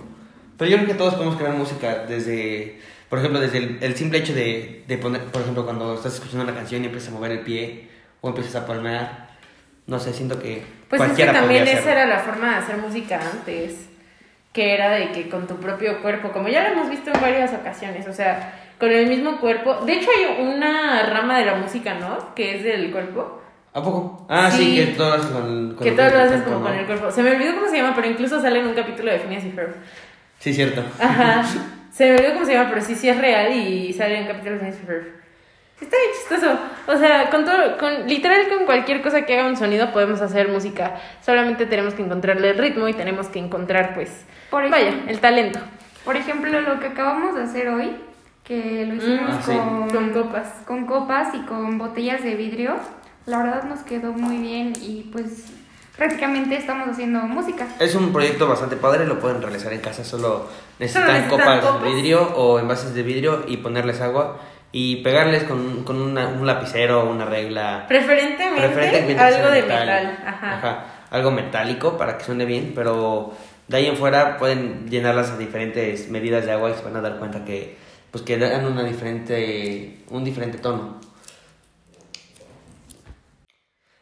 Pero 0.58 0.70
yo 0.70 0.76
creo 0.78 0.88
que 0.88 0.94
todos 0.94 1.14
podemos 1.14 1.37
crear 1.37 1.55
música 1.55 2.05
desde, 2.08 2.81
por 3.08 3.19
ejemplo, 3.19 3.40
desde 3.40 3.58
el, 3.58 3.78
el 3.81 3.94
simple 3.96 4.19
hecho 4.19 4.32
de, 4.34 4.84
de 4.87 4.99
poner, 4.99 5.23
por 5.25 5.43
ejemplo, 5.43 5.64
cuando 5.64 5.94
estás 5.94 6.14
escuchando 6.14 6.44
una 6.44 6.55
canción 6.55 6.82
y 6.82 6.87
empiezas 6.87 7.11
a 7.11 7.12
mover 7.12 7.32
el 7.32 7.40
pie 7.40 7.88
o 8.20 8.28
empiezas 8.28 8.56
a 8.56 8.66
palmear, 8.66 9.28
no 9.86 9.98
sé, 9.98 10.12
siento 10.12 10.38
que 10.40 10.64
Pues 10.88 11.00
es 11.02 11.12
que 11.12 11.26
también 11.26 11.66
esa 11.68 11.92
era 11.92 12.06
la 12.06 12.18
forma 12.20 12.50
de 12.50 12.56
hacer 12.56 12.76
música 12.78 13.20
antes, 13.32 13.88
que 14.52 14.74
era 14.74 14.90
de 14.90 15.12
que 15.12 15.28
con 15.28 15.46
tu 15.46 15.56
propio 15.56 16.00
cuerpo, 16.02 16.32
como 16.32 16.48
ya 16.48 16.62
lo 16.62 16.68
hemos 16.74 16.90
visto 16.90 17.10
en 17.12 17.20
varias 17.20 17.52
ocasiones, 17.52 18.06
o 18.08 18.12
sea, 18.12 18.54
con 18.78 18.90
el 18.90 19.06
mismo 19.06 19.38
cuerpo. 19.40 19.74
De 19.84 19.92
hecho 19.94 20.08
hay 20.16 20.44
una 20.46 21.02
rama 21.10 21.38
de 21.38 21.44
la 21.46 21.54
música, 21.56 21.94
¿no? 21.94 22.34
Que 22.34 22.56
es 22.56 22.62
del 22.64 22.90
cuerpo. 22.90 23.42
¿A 23.72 23.82
poco? 23.82 24.26
Ah, 24.30 24.50
sí, 24.50 24.64
Sí. 24.64 24.76
que 24.76 24.86
todo 24.92 25.08
lo 25.10 25.14
haces 25.16 25.30
con, 25.30 25.74
con 25.74 25.84
que 25.84 25.88
el 25.90 25.96
todo 25.96 26.08
lo 26.10 26.18
haces 26.20 26.42
como 26.42 26.58
¿no? 26.60 26.64
con 26.66 26.74
el 26.74 26.86
cuerpo. 26.86 27.10
Se 27.10 27.22
me 27.22 27.30
olvidó 27.32 27.54
cómo 27.56 27.68
se 27.68 27.76
llama, 27.76 27.92
pero 27.94 28.08
incluso 28.08 28.40
sale 28.40 28.60
en 28.60 28.66
un 28.68 28.74
capítulo 28.74 29.12
de 29.12 29.18
Phineas 29.18 29.44
y 29.44 29.50
Ferb. 29.50 29.74
Sí, 30.38 30.54
cierto. 30.54 30.82
Ajá. 30.99 31.44
Se 31.92 32.04
me 32.11 32.16
olvidó 32.16 32.35
cómo 32.35 32.44
se 32.44 32.52
llama, 32.52 32.68
pero 32.68 32.82
sí, 32.82 32.94
sí 32.94 33.08
es 33.08 33.18
real 33.18 33.52
y 33.54 33.90
sale 33.94 34.16
en 34.16 34.23
un 34.23 34.28
capítulo 34.28 34.52
de 34.52 34.58
Phineas 34.58 34.78
y 34.82 34.87
Ferb. 34.87 35.04
Está 35.80 35.97
bien 35.97 36.11
chistoso. 36.18 36.59
O 36.87 36.97
sea, 36.97 37.28
con 37.30 37.45
todo, 37.45 37.76
con, 37.78 38.06
literal 38.09 38.49
con 38.49 38.64
cualquier 38.64 39.02
cosa 39.02 39.23
que 39.26 39.38
haga 39.38 39.49
un 39.49 39.56
sonido 39.56 39.92
podemos 39.92 40.21
hacer 40.23 40.49
música. 40.49 40.97
Solamente 41.25 41.66
tenemos 41.66 41.95
que 41.95 42.02
encontrarle 42.02 42.50
el 42.50 42.59
ritmo 42.59 42.88
y 42.88 42.95
tenemos 42.95 43.26
que 43.28 43.38
encontrar, 43.38 43.95
pues, 43.95 44.25
Por 44.50 44.68
vaya, 44.71 44.88
ejemplo, 44.88 45.11
el 45.11 45.21
talento. 45.21 45.59
por 46.04 46.16
ejemplo, 46.16 46.61
lo 46.62 46.80
que 46.80 46.87
acabamos 46.87 47.35
de 47.35 47.42
hacer 47.42 47.68
hoy, 47.68 47.95
que 48.45 48.87
lo 48.87 48.95
hicimos 48.95 49.30
Ah, 49.35 49.40
sí. 49.45 49.52
con, 49.52 49.90
Con 49.90 50.11
copas. 50.11 50.49
con 50.66 50.87
copas 50.87 51.35
y 51.35 51.40
con 51.40 51.76
botellas 51.78 52.23
de 52.23 52.35
vidrio, 52.37 52.76
la 53.26 53.38
verdad 53.42 53.64
nos 53.64 53.80
quedó 53.80 54.12
muy 54.12 54.38
bien 54.38 54.73
y 54.80 55.11
pues 55.12 55.47
prácticamente 55.97 56.56
estamos 56.56 56.88
haciendo 56.88 57.21
música. 57.21 57.66
Es 57.80 57.95
un 57.95 58.12
proyecto 58.12 58.47
bastante 58.49 58.76
padre, 58.76 59.04
lo 59.06 59.18
pueden 59.18 59.42
realizar 59.42 59.73
en 59.73 59.80
casa, 59.80 60.04
solo 60.04 60.47
necesitan, 60.78 61.09
necesitan 61.09 61.28
copas, 61.38 61.61
copas. 61.64 61.83
de 61.83 61.88
vidrio 61.90 62.23
o 62.37 62.59
envases 62.61 62.95
de 62.95 63.02
vidrio 63.02 63.45
y 63.49 63.56
ponerles 63.59 64.00
agua 64.00 64.38
y 64.78 64.97
pegarles 64.97 65.45
con, 65.45 65.85
con 65.85 65.99
una- 66.02 66.28
un 66.28 66.47
lapicero 66.47 67.00
o 67.04 67.11
una 67.11 67.25
regla. 67.25 67.87
Preferentemente, 67.88 68.61
Preferentemente 68.61 69.23
algo 69.23 69.49
de 69.50 69.62
metal. 69.62 69.78
metal. 69.87 70.18
Ajá. 70.26 70.85
algo 71.09 71.30
metálico 71.30 71.97
para 71.97 72.18
que 72.18 72.25
suene 72.25 72.45
bien, 72.45 72.73
pero 72.75 73.33
de 73.68 73.76
ahí 73.78 73.87
en 73.87 73.97
fuera 73.97 74.37
pueden 74.37 74.87
llenarlas 74.90 75.30
a 75.30 75.38
diferentes 75.38 76.11
medidas 76.11 76.45
de 76.45 76.52
agua 76.52 76.71
y 76.71 76.75
se 76.75 76.83
van 76.83 76.97
a 76.97 77.00
dar 77.00 77.16
cuenta 77.18 77.42
que 77.45 77.78
pues 78.11 78.23
que 78.23 78.37
dan 78.37 78.66
una 78.66 78.83
diferente 78.85 80.00
un 80.11 80.25
diferente 80.25 80.59
tono. 80.59 81.00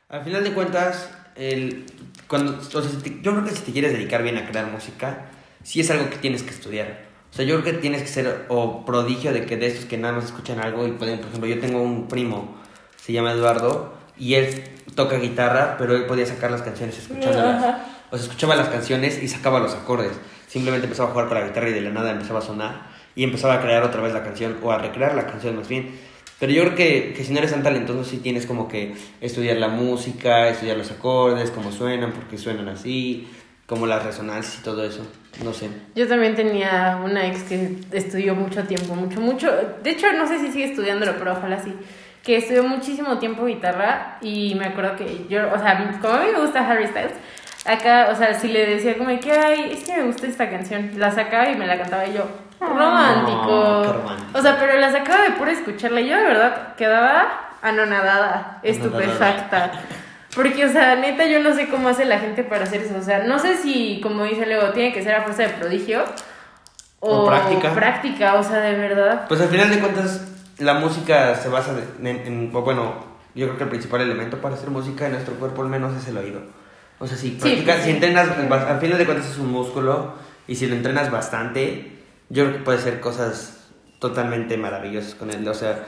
Al 0.08 0.24
final 0.24 0.42
de 0.42 0.52
cuentas, 0.52 1.08
el, 1.36 1.86
cuando, 2.26 2.58
o 2.58 2.62
sea, 2.62 2.82
si 2.82 2.96
te- 2.98 3.22
yo 3.22 3.32
creo 3.32 3.44
que 3.44 3.50
si 3.50 3.62
te 3.62 3.72
quieres 3.72 3.92
dedicar 3.92 4.22
bien 4.24 4.38
a 4.38 4.46
crear 4.48 4.66
música, 4.66 5.26
sí 5.62 5.80
es 5.80 5.90
algo 5.90 6.10
que 6.10 6.16
tienes 6.16 6.42
que 6.42 6.50
estudiar. 6.50 7.13
O 7.34 7.36
sea, 7.36 7.44
yo 7.44 7.60
creo 7.60 7.74
que 7.74 7.80
tienes 7.80 8.00
que 8.00 8.06
ser 8.06 8.46
o 8.48 8.84
prodigio 8.86 9.32
de 9.32 9.44
que 9.44 9.56
de 9.56 9.66
estos 9.66 9.86
que 9.86 9.98
nada 9.98 10.14
más 10.14 10.26
escuchan 10.26 10.60
algo 10.60 10.86
y 10.86 10.92
pueden, 10.92 11.18
por 11.18 11.30
ejemplo, 11.30 11.48
yo 11.48 11.58
tengo 11.58 11.82
un 11.82 12.06
primo, 12.06 12.54
se 12.94 13.12
llama 13.12 13.32
Eduardo, 13.32 13.92
y 14.16 14.34
él 14.34 14.62
toca 14.94 15.16
guitarra, 15.18 15.74
pero 15.76 15.96
él 15.96 16.04
podía 16.06 16.26
sacar 16.26 16.52
las 16.52 16.62
canciones 16.62 16.96
escuchándolas. 16.96 17.56
Ajá. 17.56 17.86
O 18.12 18.16
sea, 18.16 18.26
escuchaba 18.26 18.54
las 18.54 18.68
canciones 18.68 19.20
y 19.20 19.26
sacaba 19.26 19.58
los 19.58 19.74
acordes. 19.74 20.12
Simplemente 20.46 20.84
empezaba 20.84 21.08
a 21.08 21.12
jugar 21.12 21.26
con 21.26 21.40
la 21.40 21.44
guitarra 21.48 21.70
y 21.70 21.72
de 21.72 21.80
la 21.80 21.90
nada 21.90 22.12
empezaba 22.12 22.38
a 22.38 22.42
sonar 22.42 22.86
y 23.16 23.24
empezaba 23.24 23.54
a 23.54 23.60
crear 23.60 23.82
otra 23.82 24.00
vez 24.00 24.12
la 24.12 24.22
canción 24.22 24.56
o 24.62 24.70
a 24.70 24.78
recrear 24.78 25.16
la 25.16 25.26
canción 25.26 25.56
más 25.56 25.66
bien. 25.66 25.90
Pero 26.38 26.52
yo 26.52 26.62
creo 26.62 26.76
que, 26.76 27.14
que 27.16 27.24
si 27.24 27.32
no 27.32 27.38
eres 27.40 27.50
tan 27.50 27.64
talentoso, 27.64 28.04
sí 28.04 28.18
tienes 28.18 28.46
como 28.46 28.68
que 28.68 28.94
estudiar 29.20 29.56
la 29.56 29.66
música, 29.66 30.48
estudiar 30.48 30.76
los 30.76 30.92
acordes, 30.92 31.50
cómo 31.50 31.72
suenan, 31.72 32.12
por 32.12 32.28
qué 32.28 32.38
suenan 32.38 32.68
así. 32.68 33.26
Como 33.66 33.86
las 33.86 34.04
resonancias 34.04 34.58
y 34.60 34.62
todo 34.62 34.84
eso. 34.84 35.06
No 35.42 35.52
sé. 35.52 35.68
Yo 35.94 36.06
también 36.06 36.34
tenía 36.34 37.00
una 37.02 37.26
ex 37.26 37.42
que 37.44 37.78
estudió 37.92 38.34
mucho 38.34 38.64
tiempo, 38.64 38.94
mucho, 38.94 39.20
mucho. 39.20 39.50
De 39.82 39.90
hecho, 39.90 40.12
no 40.12 40.26
sé 40.26 40.38
si 40.38 40.52
sigue 40.52 40.66
estudiándolo, 40.66 41.14
pero 41.18 41.32
ojalá 41.32 41.60
sí. 41.60 41.74
Que 42.22 42.36
estudió 42.36 42.62
muchísimo 42.62 43.18
tiempo 43.18 43.44
guitarra 43.46 44.18
y 44.20 44.54
me 44.54 44.66
acuerdo 44.66 44.96
que 44.96 45.26
yo, 45.28 45.52
o 45.52 45.58
sea, 45.58 45.98
como 46.00 46.14
a 46.14 46.20
mí 46.20 46.26
me 46.32 46.40
gusta 46.40 46.66
Harry 46.66 46.86
Styles, 46.86 47.12
acá, 47.66 48.08
o 48.10 48.16
sea, 48.16 48.38
si 48.38 48.48
le 48.48 48.66
decía 48.66 48.96
como 48.96 49.18
que, 49.20 49.32
ay, 49.32 49.72
es 49.72 49.84
que 49.84 49.96
me 49.96 50.04
gusta 50.04 50.26
esta 50.26 50.48
canción, 50.48 50.92
la 50.96 51.10
sacaba 51.10 51.50
y 51.50 51.56
me 51.56 51.66
la 51.66 51.76
cantaba 51.78 52.06
y 52.06 52.14
yo, 52.14 52.26
romántico. 52.60 53.42
Oh, 53.46 53.82
qué 53.82 53.92
romántico. 53.92 54.38
O 54.38 54.42
sea, 54.42 54.58
pero 54.58 54.78
la 54.78 54.90
sacaba 54.90 55.24
de 55.24 55.30
pura 55.32 55.52
escucharla 55.52 56.00
y 56.00 56.08
yo 56.08 56.16
de 56.16 56.24
verdad 56.24 56.74
quedaba 56.76 57.50
anonadada, 57.60 58.60
estupefacta. 58.62 59.72
Porque, 60.34 60.64
o 60.64 60.72
sea, 60.72 60.96
neta, 60.96 61.26
yo 61.26 61.40
no 61.40 61.54
sé 61.54 61.68
cómo 61.68 61.88
hace 61.88 62.04
la 62.04 62.18
gente 62.18 62.42
para 62.44 62.64
hacer 62.64 62.82
eso. 62.82 62.96
O 62.98 63.02
sea, 63.02 63.24
no 63.24 63.38
sé 63.38 63.56
si, 63.56 64.00
como 64.02 64.24
dice 64.24 64.46
Leo, 64.46 64.72
tiene 64.72 64.92
que 64.92 65.02
ser 65.02 65.14
a 65.14 65.22
fuerza 65.22 65.42
de 65.44 65.48
prodigio 65.50 66.04
o, 67.00 67.22
O 67.22 67.26
práctica. 67.26 67.72
práctica, 67.74 68.34
o 68.34 68.42
sea, 68.42 68.60
de 68.60 68.74
verdad. 68.76 69.26
Pues 69.28 69.40
al 69.40 69.48
final 69.48 69.70
de 69.70 69.78
cuentas, 69.78 70.22
la 70.58 70.74
música 70.74 71.34
se 71.36 71.48
basa 71.48 71.72
en, 72.00 72.06
en- 72.06 72.52
bueno, 72.52 72.94
yo 73.34 73.46
creo 73.46 73.58
que 73.58 73.64
el 73.64 73.70
principal 73.70 74.00
elemento 74.00 74.38
para 74.38 74.54
hacer 74.54 74.70
música 74.70 75.06
en 75.06 75.12
nuestro 75.12 75.34
cuerpo 75.34 75.62
al 75.62 75.68
menos 75.68 75.94
es 75.96 76.08
el 76.08 76.16
oído. 76.16 76.40
O 76.98 77.06
sea, 77.06 77.16
si 77.16 77.30
practicas, 77.32 77.64
pues 77.76 77.78
si 77.78 77.84
sí. 77.84 77.90
entrenas, 77.90 78.28
al 78.28 78.80
final 78.80 78.98
de 78.98 79.04
cuentas 79.04 79.28
es 79.28 79.38
un 79.38 79.50
músculo 79.50 80.14
y 80.46 80.54
si 80.56 80.66
lo 80.66 80.74
entrenas 80.76 81.10
bastante, 81.10 81.92
yo 82.28 82.44
creo 82.44 82.56
que 82.58 82.62
puedes 82.64 82.80
hacer 82.82 83.00
cosas 83.00 83.58
totalmente 83.98 84.56
maravillosas 84.56 85.14
con 85.14 85.30
él. 85.30 85.46
O 85.48 85.54
sea, 85.54 85.84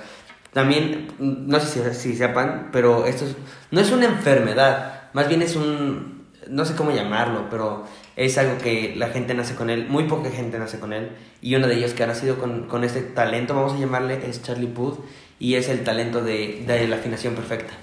también, 0.53 1.09
no 1.19 1.61
sé 1.61 1.93
si, 1.95 1.95
si 1.95 2.17
sepan, 2.17 2.71
pero 2.73 3.07
esto 3.07 3.25
es- 3.27 3.37
no 3.71 3.81
es 3.81 3.91
una 3.93 4.07
enfermedad, 4.07 5.03
más 5.13 5.29
bien 5.29 5.43
es 5.43 5.57
un, 5.57 6.27
no 6.49 6.65
sé 6.65 6.75
cómo 6.75 6.93
llamarlo, 6.93 7.47
pero 7.51 7.85
es 8.17 8.39
algo 8.39 8.57
que 8.59 8.95
la 8.97 9.09
gente 9.09 9.35
nace 9.35 9.55
con 9.55 9.69
él, 9.71 9.87
muy 9.89 10.05
poca 10.05 10.31
gente 10.31 10.59
nace 10.59 10.79
con 10.79 10.93
él, 10.93 11.11
y 11.43 11.55
uno 11.55 11.67
de 11.67 11.75
ellos 11.77 11.93
que 11.93 12.05
ha 12.05 12.07
nacido 12.07 12.39
con, 12.39 12.67
con 12.69 12.85
este 12.85 13.03
talento, 13.03 13.55
vamos 13.55 13.75
a 13.75 13.79
llamarle, 13.79 14.27
es 14.29 14.43
Charlie 14.43 14.67
Puth, 14.69 14.99
y 15.39 15.55
es 15.57 15.69
el 15.69 15.85
talento 15.85 16.23
de, 16.23 16.65
de 16.67 16.89
la 16.89 16.97
afinación 16.97 17.35
perfecta. 17.35 17.75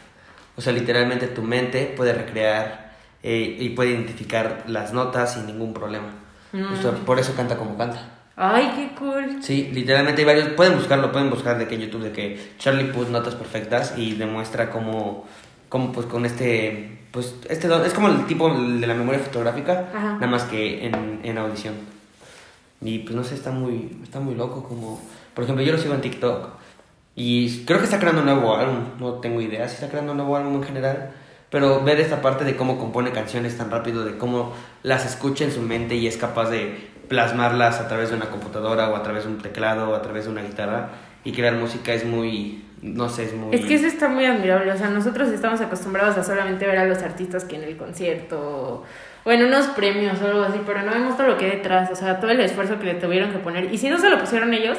O 0.56 0.62
sea, 0.62 0.74
literalmente 0.74 1.28
tu 1.28 1.42
mente 1.44 1.94
puede 1.96 2.14
recrear 2.14 2.94
eh, 3.22 3.58
y 3.60 3.70
puede 3.70 3.92
identificar 3.92 4.64
las 4.68 4.94
notas 4.94 5.34
sin 5.36 5.46
ningún 5.46 5.74
problema. 5.74 6.08
Mm. 6.52 6.74
O 6.74 6.82
sea, 6.82 6.92
por 6.92 7.20
eso 7.20 7.36
canta 7.36 7.58
como 7.58 7.78
canta. 7.78 8.13
Ay, 8.36 8.72
qué 8.76 8.96
cool. 8.98 9.44
Sí, 9.44 9.70
literalmente 9.74 10.22
hay 10.22 10.26
varios, 10.26 10.50
pueden 10.50 10.76
buscarlo, 10.76 11.12
pueden 11.12 11.30
buscar 11.30 11.58
de 11.60 11.68
que 11.68 11.76
en 11.76 11.82
YouTube 11.82 12.02
de 12.04 12.12
que 12.12 12.52
Charlie 12.58 12.86
Puth 12.92 13.10
notas 13.10 13.36
perfectas 13.36 13.94
y 13.96 14.14
demuestra 14.16 14.72
cómo, 14.72 15.26
cómo 15.70 15.92
pues 15.92 16.08
con 16.08 16.26
este, 16.26 17.00
pues 17.12 17.36
este 17.48 17.68
don- 17.68 17.86
es 17.86 17.94
como 17.94 18.08
el 18.08 18.26
tipo 18.26 18.50
de 18.52 18.88
la 18.88 18.96
memoria 18.96 19.20
fotográfica, 19.20 19.88
Ajá. 19.94 20.14
nada 20.14 20.28
más 20.28 20.44
que 20.46 20.86
en, 20.88 21.20
en 21.24 21.38
audición. 21.38 21.76
Y 22.82 23.00
pues 23.00 23.16
no 23.16 23.24
sé, 23.24 23.36
está 23.36 23.52
muy, 23.52 24.00
está 24.04 24.20
muy 24.20 24.34
loco 24.36 24.64
como, 24.64 25.00
por 25.36 25.44
ejemplo, 25.44 25.64
yo 25.64 25.72
lo 25.72 25.78
sigo 25.78 25.94
en 25.94 26.02
TikTok 26.02 26.50
y 27.16 27.60
creo 27.66 27.78
que 27.78 27.86
está 27.86 28.00
creando 28.00 28.22
un 28.22 28.26
nuevo 28.28 28.56
álbum, 28.58 28.80
no 29.00 29.14
tengo 29.16 29.42
idea 29.42 29.68
si 29.70 29.76
está 29.76 29.90
creando 29.90 30.12
un 30.14 30.18
nuevo 30.18 30.36
álbum 30.36 30.56
en 30.56 30.64
general, 30.64 31.12
pero 31.52 31.84
ver 31.84 32.00
esta 32.00 32.22
parte 32.24 32.44
de 32.46 32.56
cómo 32.56 32.80
compone 32.80 33.12
canciones 33.12 33.56
tan 33.58 33.70
rápido, 33.70 34.04
de 34.04 34.18
cómo 34.18 34.54
las 34.82 35.06
escucha 35.06 35.44
en 35.44 35.52
su 35.52 35.62
mente 35.62 35.96
y 35.96 36.08
es 36.08 36.18
capaz 36.18 36.50
de 36.50 36.92
plasmarlas 37.08 37.80
a 37.80 37.88
través 37.88 38.10
de 38.10 38.16
una 38.16 38.28
computadora 38.28 38.90
o 38.90 38.96
a 38.96 39.04
través 39.04 39.24
de 39.26 39.32
un 39.32 39.38
teclado 39.38 39.92
o 39.92 39.96
a 39.96 40.02
través 40.02 40.26
de 40.26 40.32
una 40.32 40.42
guitarra 40.42 40.90
y 41.24 41.32
crear 41.32 41.56
música 41.56 41.94
es 41.94 42.06
muy, 42.06 42.66
no 42.82 43.10
sé, 43.10 43.26
es 43.26 43.34
muy... 43.34 43.56
Es 43.56 43.66
que 43.66 43.76
eso 43.76 43.88
está 43.88 44.10
muy 44.10 44.26
admirable. 44.26 44.72
O 44.72 44.78
sea, 44.78 44.90
nosotros 44.90 45.30
estamos 45.30 45.62
acostumbrados 45.62 46.18
a 46.18 46.24
solamente 46.24 46.66
ver 46.66 46.78
a 46.78 46.86
los 46.86 47.02
artistas 47.02 47.46
que 47.46 47.56
en 47.56 47.64
el 47.64 47.78
concierto 47.78 48.84
o 49.24 49.32
en 49.32 49.44
unos 49.44 49.68
premios 49.68 50.22
o 50.22 50.28
algo 50.28 50.44
así, 50.44 50.60
pero 50.66 50.82
no 50.82 50.92
vemos 50.92 51.16
todo 51.16 51.28
lo 51.28 51.38
que 51.38 51.46
hay 51.46 51.52
detrás. 51.52 51.90
O 51.92 51.96
sea, 51.96 52.20
todo 52.20 52.32
el 52.32 52.40
esfuerzo 52.42 52.78
que 52.80 52.86
le 52.86 52.96
tuvieron 52.96 53.32
que 53.32 53.40
poner. 53.40 53.74
Y 53.74 53.78
si 53.78 53.90
no 53.90 53.98
se 53.98 54.10
lo 54.10 54.20
pusieron 54.20 54.54
ellos, 54.54 54.78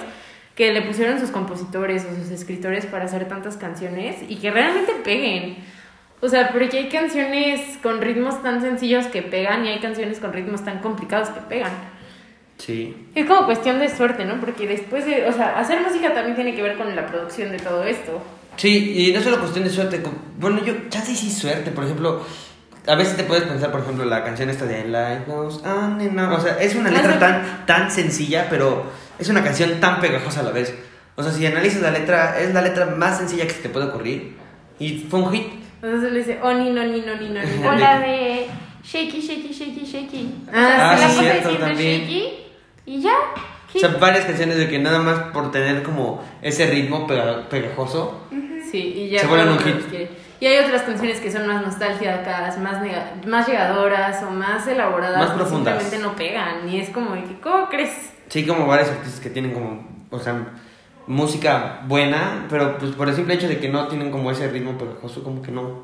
que 0.54 0.72
le 0.72 0.82
pusieron 0.82 1.18
sus 1.18 1.30
compositores 1.30 2.04
o 2.04 2.14
sus 2.14 2.30
escritores 2.30 2.86
para 2.86 3.06
hacer 3.06 3.26
tantas 3.26 3.56
canciones 3.56 4.16
y 4.28 4.36
que 4.36 4.50
realmente 4.50 4.92
peguen. 5.02 5.56
O 6.20 6.28
sea, 6.28 6.50
porque 6.52 6.78
hay 6.78 6.88
canciones 6.88 7.78
con 7.82 8.00
ritmos 8.00 8.42
tan 8.42 8.60
sencillos 8.60 9.06
que 9.06 9.22
pegan 9.22 9.64
y 9.64 9.68
hay 9.68 9.80
canciones 9.80 10.20
con 10.20 10.32
ritmos 10.32 10.64
tan 10.64 10.78
complicados 10.78 11.30
que 11.30 11.40
pegan. 11.40 11.72
Sí. 12.64 13.08
Es 13.14 13.26
como 13.26 13.44
cuestión 13.46 13.78
de 13.78 13.88
suerte, 13.94 14.24
¿no? 14.24 14.40
Porque 14.40 14.66
después 14.66 15.04
de, 15.04 15.26
o 15.28 15.32
sea, 15.32 15.58
hacer 15.58 15.80
música 15.82 16.14
también 16.14 16.34
tiene 16.34 16.54
que 16.54 16.62
ver 16.62 16.76
con 16.76 16.94
la 16.96 17.06
producción 17.06 17.50
de 17.50 17.58
todo 17.58 17.84
esto. 17.84 18.22
Sí, 18.56 19.08
y 19.08 19.12
no 19.12 19.20
solo 19.20 19.38
cuestión 19.38 19.64
de 19.64 19.70
suerte. 19.70 20.00
co- 20.02 20.12
Bueno, 20.38 20.64
yo, 20.64 20.72
chance 20.88 21.14
sí 21.14 21.30
suerte. 21.30 21.70
Por 21.72 21.84
ejemplo, 21.84 22.22
a 22.86 22.94
veces 22.94 23.16
te 23.16 23.24
puedes 23.24 23.44
pensar, 23.44 23.70
por 23.70 23.80
ejemplo, 23.80 24.04
la 24.04 24.24
canción 24.24 24.48
esta 24.48 24.64
de 24.64 24.82
On. 25.28 25.46
O 26.32 26.40
sea, 26.40 26.56
es 26.60 26.74
una 26.74 26.90
letra 26.90 27.18
tan, 27.18 27.66
tan 27.66 27.90
sencilla, 27.90 28.46
pero 28.48 28.84
es 29.18 29.28
una 29.28 29.42
canción 29.44 29.80
tan 29.80 30.00
pegajosa 30.00 30.40
a 30.40 30.44
la 30.44 30.50
vez. 30.52 30.74
O 31.16 31.22
sea, 31.22 31.32
si 31.32 31.44
analizas 31.46 31.82
la 31.82 31.90
letra, 31.90 32.38
es 32.40 32.54
la 32.54 32.62
letra 32.62 32.86
más 32.86 33.18
sencilla 33.18 33.44
que 33.46 33.52
se 33.52 33.62
te 33.62 33.68
puede 33.68 33.86
ocurrir. 33.86 34.36
Y 34.78 35.06
fue 35.10 35.20
un 35.20 35.30
hit. 35.32 35.46
Entonces 35.82 36.12
le 36.12 36.18
dice, 36.20 36.38
oh, 36.42 36.52
ni, 36.54 36.70
no, 36.70 36.82
ni, 36.84 37.00
no, 37.02 37.14
ni, 37.16 37.28
no, 37.28 37.40
ni. 37.42 37.66
O 37.66 37.72
la 37.72 37.98
de 38.00 38.46
Shaky, 38.84 39.20
Shaky, 39.20 39.52
Shaky, 39.52 39.84
Shaky. 39.84 40.34
Ah, 40.52 40.92
Ah, 40.92 40.96
se 40.96 41.02
la 41.02 41.08
sí, 41.10 41.18
cierto, 41.20 41.56
también. 41.58 42.00
Shaky 42.02 42.43
y 42.86 43.00
ya. 43.00 43.14
O 43.74 43.78
sea, 43.78 43.88
varias 43.98 44.24
canciones 44.24 44.56
de 44.56 44.68
que 44.68 44.78
nada 44.78 45.00
más 45.00 45.18
por 45.32 45.50
tener 45.50 45.82
como 45.82 46.22
ese 46.42 46.66
ritmo 46.70 47.06
pega- 47.08 47.48
pegajoso. 47.48 48.20
Sí, 48.70 48.78
y 48.78 49.08
ya. 49.10 49.20
Se 49.20 49.26
vuelven 49.26 49.48
un 49.48 49.58
hit. 49.58 50.10
Y 50.40 50.46
hay 50.46 50.64
otras 50.64 50.82
canciones 50.82 51.20
que 51.20 51.30
son 51.30 51.46
más 51.46 51.62
nostálgicas, 51.62 52.58
más, 52.58 52.78
más 53.26 53.48
llegadoras 53.48 54.22
o 54.22 54.30
más 54.30 54.66
elaboradas. 54.66 55.18
Más 55.18 55.30
profundas. 55.30 55.80
Simplemente 55.80 56.06
no 56.08 56.16
pegan. 56.16 56.68
Y 56.68 56.80
es 56.80 56.90
como, 56.90 57.14
de 57.14 57.24
que, 57.24 57.40
¿cómo 57.40 57.68
crees? 57.68 58.12
Sí, 58.28 58.46
como 58.46 58.66
varios 58.66 58.90
artistas 58.90 59.20
que 59.20 59.30
tienen 59.30 59.52
como, 59.52 59.86
o 60.10 60.18
sea, 60.18 60.46
música 61.06 61.80
buena, 61.86 62.46
pero 62.48 62.78
pues 62.78 62.92
por 62.92 63.08
el 63.08 63.14
simple 63.14 63.34
hecho 63.34 63.48
de 63.48 63.58
que 63.58 63.68
no 63.68 63.88
tienen 63.88 64.10
como 64.10 64.30
ese 64.30 64.48
ritmo 64.48 64.76
pegajoso, 64.78 65.22
como 65.22 65.42
que 65.42 65.50
no, 65.50 65.82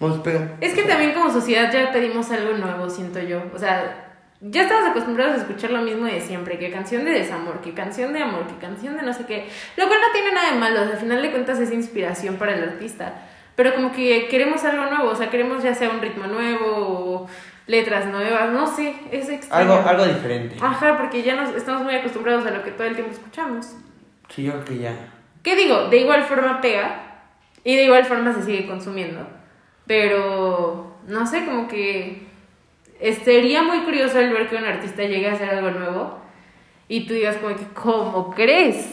no 0.00 0.08
les 0.08 0.18
pega. 0.18 0.56
Es 0.60 0.74
que 0.74 0.82
también 0.82 1.12
como 1.12 1.30
sociedad 1.30 1.70
ya 1.72 1.90
pedimos 1.92 2.30
algo 2.30 2.52
nuevo, 2.56 2.88
siento 2.90 3.20
yo. 3.20 3.42
O 3.54 3.58
sea, 3.58 4.05
ya 4.50 4.62
estamos 4.62 4.90
acostumbrados 4.90 5.34
a 5.34 5.36
escuchar 5.38 5.70
lo 5.70 5.82
mismo 5.82 6.06
de 6.06 6.20
siempre, 6.20 6.58
que 6.58 6.70
canción 6.70 7.04
de 7.04 7.12
desamor, 7.12 7.60
que 7.60 7.74
canción 7.74 8.12
de 8.12 8.22
amor, 8.22 8.46
que 8.46 8.56
canción 8.56 8.96
de 8.96 9.02
no 9.02 9.12
sé 9.12 9.24
qué. 9.26 9.48
Lo 9.76 9.86
cual 9.86 9.98
no 10.00 10.12
tiene 10.12 10.32
nada 10.32 10.52
de 10.52 10.58
malo, 10.58 10.82
o 10.82 10.84
sea, 10.84 10.94
al 10.94 11.00
final 11.00 11.22
de 11.22 11.30
cuentas 11.30 11.58
es 11.58 11.72
inspiración 11.72 12.36
para 12.36 12.54
el 12.54 12.62
artista. 12.62 13.14
Pero 13.54 13.74
como 13.74 13.92
que 13.92 14.28
queremos 14.28 14.64
algo 14.64 14.84
nuevo, 14.86 15.10
o 15.10 15.14
sea, 15.16 15.30
queremos 15.30 15.62
ya 15.62 15.74
sea 15.74 15.88
un 15.88 16.00
ritmo 16.00 16.26
nuevo 16.26 16.66
o 16.66 17.28
letras 17.66 18.06
nuevas, 18.06 18.52
no 18.52 18.66
sé, 18.66 18.94
es 19.10 19.28
extraño. 19.28 19.72
Algo, 19.72 19.88
algo 19.88 20.06
diferente. 20.06 20.56
Ajá, 20.60 20.96
porque 20.98 21.22
ya 21.22 21.34
nos 21.34 21.54
estamos 21.54 21.82
muy 21.82 21.94
acostumbrados 21.94 22.46
a 22.46 22.50
lo 22.50 22.62
que 22.62 22.70
todo 22.70 22.86
el 22.86 22.94
tiempo 22.94 23.12
escuchamos. 23.12 23.74
Sí, 24.28 24.44
yo 24.44 24.52
creo 24.52 24.64
que 24.64 24.78
ya. 24.78 24.94
¿Qué 25.42 25.56
digo? 25.56 25.88
De 25.88 25.98
igual 25.98 26.22
forma 26.24 26.60
pega 26.60 27.22
y 27.64 27.76
de 27.76 27.84
igual 27.84 28.04
forma 28.04 28.32
se 28.34 28.42
sigue 28.42 28.66
consumiendo. 28.66 29.26
Pero 29.86 30.96
no 31.06 31.26
sé, 31.26 31.44
como 31.44 31.68
que 31.68 32.26
sería 33.24 33.62
muy 33.62 33.80
curioso 33.80 34.18
el 34.18 34.32
ver 34.32 34.48
que 34.48 34.56
un 34.56 34.64
artista 34.64 35.02
llegue 35.02 35.28
a 35.28 35.34
hacer 35.34 35.50
algo 35.50 35.70
nuevo 35.70 36.18
y 36.88 37.06
tú 37.06 37.14
digas 37.14 37.36
como 37.36 37.56
que, 37.56 37.66
¿cómo 37.74 38.34
crees? 38.34 38.86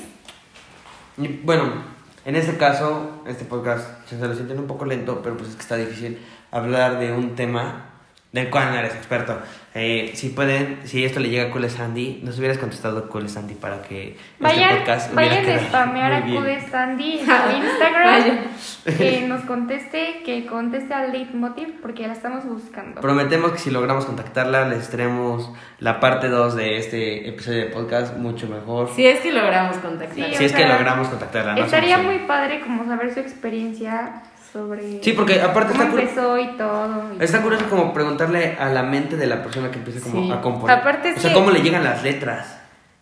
Bueno, 1.44 1.84
en 2.26 2.36
este 2.36 2.58
caso, 2.58 3.22
este 3.28 3.46
podcast 3.46 4.08
se 4.08 4.18
lo 4.18 4.34
sienten 4.34 4.60
un 4.60 4.68
poco 4.68 4.86
lento, 4.86 5.22
pero 5.22 5.38
pues 5.38 5.50
es 5.50 5.56
que 5.56 5.62
está 5.62 5.76
difícil 5.76 6.20
hablar 6.52 7.00
de 7.00 7.12
un 7.12 7.36
tema 7.36 7.93
del 8.34 8.50
cual 8.50 8.72
no 8.72 8.80
eres 8.80 8.96
experto. 8.96 9.40
Eh, 9.76 10.12
si 10.16 10.30
pueden, 10.30 10.80
si 10.86 11.06
esto 11.06 11.20
le 11.20 11.30
llega 11.30 11.46
a 11.46 11.52
Cool 11.52 11.70
Sandy, 11.70 12.22
nos 12.24 12.38
hubieras 12.40 12.58
contestado 12.58 13.08
Cool 13.08 13.30
Sandy 13.30 13.54
para 13.54 13.82
que 13.84 14.10
este 14.10 14.20
Vayan, 14.40 14.78
podcast 14.78 15.14
hubiera 15.14 15.30
vayan 15.30 15.44
a 15.44 15.48
quedado 15.48 15.68
spamear 15.68 16.14
a. 16.14 16.22
Cude 16.26 16.62
Sandy 16.70 17.20
en 17.20 17.26
su 17.26 17.58
Instagram. 17.58 18.38
Que 18.86 19.26
nos 19.28 19.42
conteste, 19.46 20.24
que 20.26 20.48
conteste 20.48 20.94
al 20.94 21.12
leitmotiv 21.12 21.80
porque 21.82 22.08
la 22.08 22.14
estamos 22.14 22.46
buscando. 22.46 23.02
Prometemos 23.02 23.52
que 23.52 23.60
si 23.60 23.70
logramos 23.70 24.06
contactarla, 24.06 24.68
les 24.68 24.90
traemos 24.90 25.52
la 25.80 26.00
parte 26.00 26.28
2 26.28 26.56
de 26.56 26.78
este 26.78 27.30
episodio 27.30 27.66
de 27.66 27.72
podcast 27.72 28.18
mucho 28.18 28.48
mejor. 28.48 28.90
Si 28.96 29.06
es 29.06 29.20
que 29.20 29.32
logramos 29.32 29.78
contactar. 29.78 30.16
Sí, 30.16 30.36
si 30.36 30.46
es 30.46 30.54
que 30.54 30.68
logramos 30.68 31.08
contactarla. 31.08 31.56
no 31.56 31.66
Estaría 31.66 32.00
muy 32.00 32.20
padre 32.20 32.62
como 32.62 32.86
saber 32.86 33.14
su 33.14 33.20
experiencia 33.20 34.24
sobre 34.54 35.04
Sí, 35.04 35.14
porque 35.14 35.42
aparte 35.42 35.72
cómo 35.74 35.84
está, 35.84 36.00
empezó 36.02 36.38
y 36.38 36.48
todo. 36.58 37.04
y- 37.20 37.24
está 37.24 37.42
curioso 37.42 37.66
como 37.70 37.92
preguntarle 37.92 38.56
a 38.60 38.70
la 38.70 38.84
mente 38.84 39.18
de 39.18 39.26
la 39.26 39.42
persona 39.42 39.72
que 39.72 39.80
empieza 39.80 40.00
como 40.02 40.24
Sí. 40.24 40.32
a 40.32 40.42
componer. 40.42 40.78
Aparte 40.78 41.14
o 41.18 41.20
sea, 41.20 41.32
que- 41.32 41.36
cómo 41.36 41.50
le 41.50 41.62
llegan 41.62 41.84
las 41.84 42.04
letras. 42.04 42.60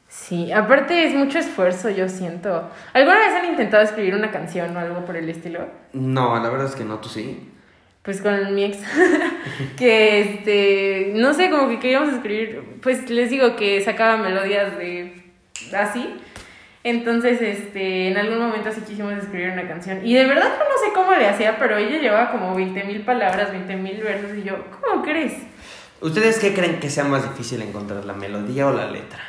Sí, 0.07 0.51
aparte 0.51 1.05
es 1.07 1.13
mucho 1.13 1.39
esfuerzo, 1.39 1.89
yo 1.89 2.07
siento. 2.09 2.69
¿Alguna 2.93 3.17
vez 3.19 3.33
han 3.33 3.45
intentado 3.49 3.83
escribir 3.83 4.15
una 4.15 4.31
canción 4.31 4.75
o 4.75 4.79
algo 4.79 5.05
por 5.05 5.15
el 5.17 5.29
estilo? 5.29 5.67
No, 5.93 6.41
la 6.41 6.49
verdad 6.49 6.67
es 6.67 6.75
que 6.75 6.83
no, 6.85 6.99
tú 6.99 7.09
sí. 7.09 7.49
Pues 8.01 8.21
con 8.21 8.55
mi 8.55 8.63
ex, 8.65 8.79
que 9.77 10.19
este, 10.21 11.13
no 11.15 11.33
sé, 11.33 11.49
como 11.49 11.69
que 11.69 11.79
queríamos 11.79 12.13
escribir, 12.13 12.79
pues 12.81 13.09
les 13.09 13.29
digo 13.29 13.55
que 13.55 13.79
sacaba 13.81 14.17
melodías 14.17 14.77
de 14.77 15.23
así. 15.77 16.13
Entonces, 16.83 17.41
este, 17.41 18.09
en 18.09 18.17
algún 18.17 18.39
momento 18.39 18.71
sí 18.71 18.81
quisimos 18.81 19.13
escribir 19.13 19.51
una 19.51 19.67
canción. 19.67 19.99
Y 20.05 20.15
de 20.15 20.25
verdad 20.25 20.49
yo 20.57 20.63
no 20.63 20.77
sé 20.83 20.93
cómo 20.95 21.11
le 21.13 21.27
hacía, 21.27 21.57
pero 21.59 21.77
ella 21.77 21.99
llevaba 21.99 22.31
como 22.31 22.55
20 22.55 22.83
mil 22.85 23.01
palabras, 23.01 23.51
20 23.51 23.75
mil 23.75 24.01
versos. 24.01 24.35
Y 24.37 24.43
yo, 24.43 24.55
¿cómo 24.81 25.03
crees? 25.03 25.33
¿Ustedes 26.01 26.39
qué 26.39 26.53
creen 26.53 26.79
que 26.79 26.89
sea 26.89 27.03
más 27.03 27.23
difícil 27.29 27.61
encontrar, 27.61 28.03
la 28.05 28.13
melodía 28.13 28.65
o 28.67 28.73
la 28.73 28.89
letra? 28.89 29.19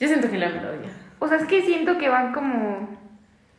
Yo 0.00 0.08
siento 0.08 0.30
que 0.30 0.38
la 0.38 0.48
melodía. 0.48 0.90
O 1.18 1.28
sea, 1.28 1.36
es 1.36 1.44
que 1.44 1.60
siento 1.62 1.98
que 1.98 2.08
van 2.08 2.32
como, 2.32 2.88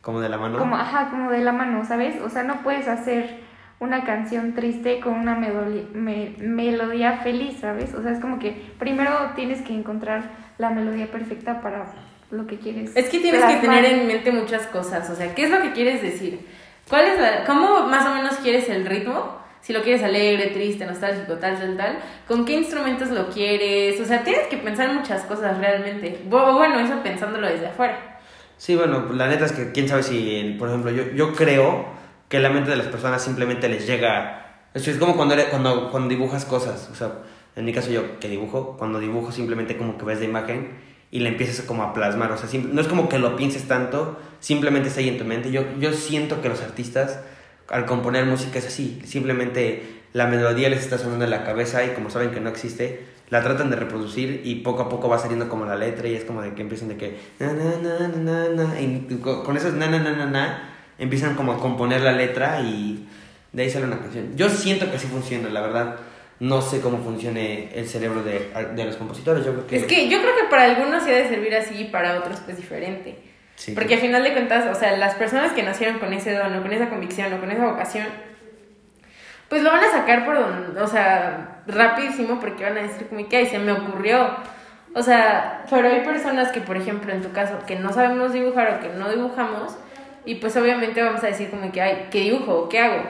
¿Como 0.02 0.20
de 0.20 0.28
la 0.28 0.36
mano? 0.36 0.58
como, 0.58 0.76
ajá, 0.76 1.08
como 1.10 1.30
de 1.30 1.40
la 1.40 1.52
mano, 1.52 1.84
¿sabes? 1.84 2.20
O 2.20 2.28
sea, 2.28 2.42
no 2.42 2.62
puedes 2.62 2.88
hacer 2.88 3.38
una 3.78 4.04
canción 4.04 4.54
triste 4.54 4.98
con 5.00 5.14
una 5.14 5.34
melodía, 5.36 5.84
me- 5.94 6.34
melodía 6.38 7.18
feliz, 7.18 7.60
¿sabes? 7.60 7.94
O 7.94 8.02
sea, 8.02 8.10
es 8.12 8.18
como 8.20 8.38
que 8.40 8.72
primero 8.78 9.12
tienes 9.36 9.62
que 9.62 9.72
encontrar 9.74 10.24
la 10.58 10.70
melodía 10.70 11.10
perfecta 11.10 11.60
para 11.62 11.86
lo 12.34 12.46
que 12.46 12.58
quieres. 12.58 12.90
Es 12.96 13.08
que 13.08 13.18
tienes 13.20 13.44
que 13.44 13.56
tener 13.56 13.84
en 13.84 14.06
mente 14.06 14.30
muchas 14.32 14.66
cosas. 14.66 15.08
O 15.10 15.14
sea, 15.16 15.34
¿qué 15.34 15.44
es 15.44 15.50
lo 15.50 15.60
que 15.62 15.72
quieres 15.72 16.02
decir? 16.02 16.40
¿Cuál 16.88 17.06
es 17.06 17.18
la, 17.20 17.44
¿Cómo 17.44 17.86
más 17.86 18.04
o 18.06 18.14
menos 18.14 18.34
quieres 18.36 18.68
el 18.68 18.84
ritmo? 18.86 19.42
Si 19.60 19.72
lo 19.72 19.82
quieres 19.82 20.02
alegre, 20.02 20.48
triste, 20.48 20.84
nostálgico, 20.84 21.34
tal, 21.34 21.58
tal, 21.58 21.76
tal. 21.76 21.98
¿Con 22.28 22.44
qué 22.44 22.52
instrumentos 22.52 23.08
lo 23.10 23.28
quieres? 23.30 23.98
O 24.00 24.04
sea, 24.04 24.22
tienes 24.22 24.46
que 24.48 24.58
pensar 24.58 24.92
muchas 24.92 25.22
cosas 25.22 25.56
realmente. 25.58 26.20
Bu- 26.28 26.54
Bueno, 26.58 26.78
eso 26.80 27.02
pensándolo 27.02 27.46
desde 27.48 27.68
afuera. 27.68 28.18
Sí, 28.58 28.76
bueno, 28.76 29.06
la 29.14 29.26
neta 29.28 29.46
es 29.46 29.52
que 29.52 29.72
quién 29.72 29.88
sabe 29.88 30.02
si, 30.02 30.54
por 30.58 30.68
ejemplo, 30.68 30.90
yo, 30.90 31.04
yo 31.14 31.32
creo 31.32 31.86
que 32.28 32.40
la 32.40 32.50
mente 32.50 32.70
de 32.70 32.76
las 32.76 32.86
personas 32.88 33.22
simplemente 33.24 33.68
les 33.68 33.86
llega... 33.86 34.40
Es 34.74 34.86
es 34.86 34.98
como 34.98 35.16
cuando, 35.16 35.34
eres- 35.34 35.46
cuando, 35.46 35.90
cuando 35.90 36.08
dibujas 36.10 36.44
cosas, 36.44 36.90
o 36.92 36.94
sea, 36.94 37.12
en 37.56 37.64
mi 37.64 37.72
caso 37.72 37.90
yo 37.90 38.18
que 38.20 38.28
dibujo, 38.28 38.76
cuando 38.76 38.98
dibujo 39.00 39.32
simplemente 39.32 39.76
como 39.78 39.96
que 39.96 40.04
ves 40.04 40.18
la 40.18 40.24
imagen 40.26 40.72
y 41.14 41.20
la 41.20 41.28
empiezas 41.28 41.64
como 41.64 41.84
a 41.84 41.94
plasmar, 41.94 42.32
o 42.32 42.36
sea, 42.36 42.48
no 42.72 42.80
es 42.80 42.88
como 42.88 43.08
que 43.08 43.20
lo 43.20 43.36
pienses 43.36 43.68
tanto, 43.68 44.18
simplemente 44.40 44.88
está 44.88 44.98
ahí 44.98 45.08
en 45.08 45.16
tu 45.18 45.24
mente. 45.24 45.52
Yo, 45.52 45.62
yo 45.78 45.92
siento 45.92 46.42
que 46.42 46.48
los 46.48 46.60
artistas 46.60 47.20
al 47.68 47.86
componer 47.86 48.26
música 48.26 48.58
es 48.58 48.66
así, 48.66 49.00
simplemente 49.06 50.02
la 50.12 50.26
melodía 50.26 50.68
les 50.68 50.80
está 50.80 50.98
sonando 50.98 51.24
en 51.24 51.30
la 51.30 51.44
cabeza 51.44 51.84
y 51.84 51.90
como 51.90 52.10
saben 52.10 52.32
que 52.32 52.40
no 52.40 52.48
existe, 52.50 53.06
la 53.30 53.42
tratan 53.44 53.70
de 53.70 53.76
reproducir 53.76 54.40
y 54.44 54.56
poco 54.56 54.82
a 54.82 54.88
poco 54.88 55.08
va 55.08 55.18
saliendo 55.20 55.48
como 55.48 55.64
la 55.66 55.76
letra 55.76 56.08
y 56.08 56.14
es 56.16 56.24
como 56.24 56.42
de 56.42 56.52
que 56.54 56.62
empiezan 56.62 56.88
de 56.88 56.96
que 56.96 57.16
na 57.38 57.52
na 57.52 58.08
na 58.08 58.48
na 58.48 58.80
y 58.80 59.06
co- 59.22 59.44
con 59.44 59.54
na 59.54 59.86
na 59.88 59.98
na 60.00 60.26
na 60.26 60.70
empiezan 60.98 61.36
como 61.36 61.52
a 61.52 61.58
componer 61.60 62.00
la 62.02 62.12
letra 62.12 62.60
y 62.60 63.06
de 63.52 63.62
ahí 63.62 63.70
sale 63.70 63.86
una 63.86 63.98
canción. 64.00 64.36
Yo 64.36 64.48
siento 64.50 64.90
que 64.90 64.96
así 64.96 65.06
funciona, 65.06 65.48
la 65.48 65.60
verdad. 65.60 65.96
No 66.40 66.60
sé 66.60 66.80
cómo 66.80 66.98
funcione 66.98 67.70
el 67.74 67.86
cerebro 67.86 68.22
de, 68.22 68.50
de 68.74 68.84
los 68.84 68.96
compositores, 68.96 69.44
yo 69.44 69.52
creo 69.52 69.66
que... 69.66 69.76
Es 69.76 69.84
que 69.84 70.08
yo 70.08 70.20
creo 70.20 70.34
que 70.34 70.44
para 70.50 70.64
algunos 70.64 71.04
sí 71.04 71.10
ha 71.10 71.14
de 71.14 71.28
servir 71.28 71.54
así 71.54 71.82
y 71.82 71.84
para 71.84 72.18
otros 72.18 72.40
pues 72.40 72.56
diferente. 72.56 73.16
Sí, 73.56 73.72
Porque 73.72 73.94
al 73.94 74.00
final 74.00 74.24
de 74.24 74.32
cuentas, 74.32 74.66
o 74.66 74.78
sea, 74.78 74.96
las 74.96 75.14
personas 75.14 75.52
que 75.52 75.62
nacieron 75.62 75.98
con 75.98 76.12
ese 76.12 76.32
don 76.32 76.56
o 76.56 76.62
con 76.62 76.72
esa 76.72 76.88
convicción 76.88 77.32
o 77.32 77.38
con 77.38 77.50
esa 77.52 77.64
vocación, 77.64 78.08
pues 79.48 79.62
lo 79.62 79.70
van 79.70 79.84
a 79.84 79.90
sacar 79.90 80.24
por 80.24 80.34
donde, 80.36 80.80
o 80.80 80.86
sea, 80.88 81.62
rapidísimo 81.66 82.40
porque 82.40 82.64
van 82.64 82.78
a 82.78 82.82
decir 82.82 83.06
como 83.06 83.28
que, 83.28 83.36
ay, 83.36 83.46
se 83.46 83.58
me 83.58 83.72
ocurrió. 83.72 84.36
O 84.94 85.02
sea, 85.02 85.64
pero 85.70 85.88
hay 85.88 86.00
personas 86.00 86.50
que, 86.50 86.60
por 86.60 86.76
ejemplo, 86.76 87.12
en 87.12 87.22
tu 87.22 87.32
caso, 87.32 87.58
que 87.66 87.76
no 87.76 87.92
sabemos 87.92 88.32
dibujar 88.32 88.74
o 88.74 88.80
que 88.80 88.88
no 88.96 89.08
dibujamos, 89.08 89.76
y 90.24 90.36
pues 90.36 90.56
obviamente 90.56 91.02
vamos 91.02 91.22
a 91.22 91.28
decir 91.28 91.50
como 91.50 91.70
que, 91.70 91.80
ay, 91.80 92.08
¿qué 92.10 92.20
dibujo? 92.22 92.68
¿Qué 92.68 92.80
hago? 92.80 93.02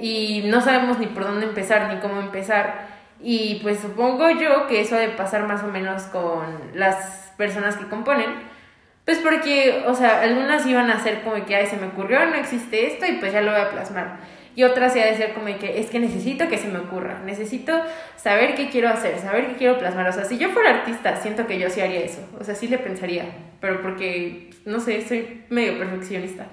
Y 0.00 0.42
no 0.46 0.60
sabemos 0.60 0.98
ni 0.98 1.06
por 1.06 1.24
dónde 1.24 1.46
empezar, 1.46 1.92
ni 1.92 2.00
cómo 2.00 2.20
empezar. 2.20 2.88
Y 3.20 3.60
pues 3.62 3.80
supongo 3.80 4.30
yo 4.30 4.66
que 4.66 4.80
eso 4.80 4.96
ha 4.96 5.00
de 5.00 5.08
pasar 5.08 5.46
más 5.46 5.62
o 5.62 5.68
menos 5.68 6.02
con 6.04 6.44
las 6.74 7.32
personas 7.36 7.76
que 7.76 7.86
componen. 7.86 8.56
Pues 9.04 9.18
porque, 9.18 9.84
o 9.86 9.94
sea, 9.94 10.20
algunas 10.22 10.66
iban 10.66 10.90
a 10.90 11.02
ser 11.02 11.22
como 11.22 11.44
que, 11.44 11.54
ay, 11.54 11.66
se 11.66 11.76
me 11.76 11.86
ocurrió, 11.86 12.26
no 12.26 12.34
existe 12.34 12.88
esto, 12.88 13.06
y 13.06 13.12
pues 13.12 13.32
ya 13.32 13.40
lo 13.40 13.52
voy 13.52 13.60
a 13.60 13.70
plasmar. 13.70 14.18
Y 14.56 14.64
otras 14.64 14.96
iban 14.96 15.08
a 15.08 15.10
decir 15.12 15.32
como 15.32 15.46
que, 15.58 15.78
es 15.78 15.90
que 15.90 16.00
necesito 16.00 16.48
que 16.48 16.58
se 16.58 16.66
me 16.66 16.78
ocurra, 16.80 17.20
necesito 17.24 17.80
saber 18.16 18.56
qué 18.56 18.68
quiero 18.68 18.88
hacer, 18.88 19.16
saber 19.20 19.46
qué 19.46 19.54
quiero 19.54 19.78
plasmar. 19.78 20.08
O 20.08 20.12
sea, 20.12 20.24
si 20.24 20.38
yo 20.38 20.48
fuera 20.48 20.70
artista, 20.70 21.14
siento 21.16 21.46
que 21.46 21.58
yo 21.58 21.70
sí 21.70 21.80
haría 21.80 22.00
eso. 22.00 22.26
O 22.40 22.42
sea, 22.42 22.56
sí 22.56 22.66
le 22.66 22.78
pensaría, 22.78 23.26
pero 23.60 23.80
porque, 23.80 24.50
no 24.64 24.80
sé, 24.80 25.06
soy 25.06 25.44
medio 25.50 25.78
perfeccionista. 25.78 26.46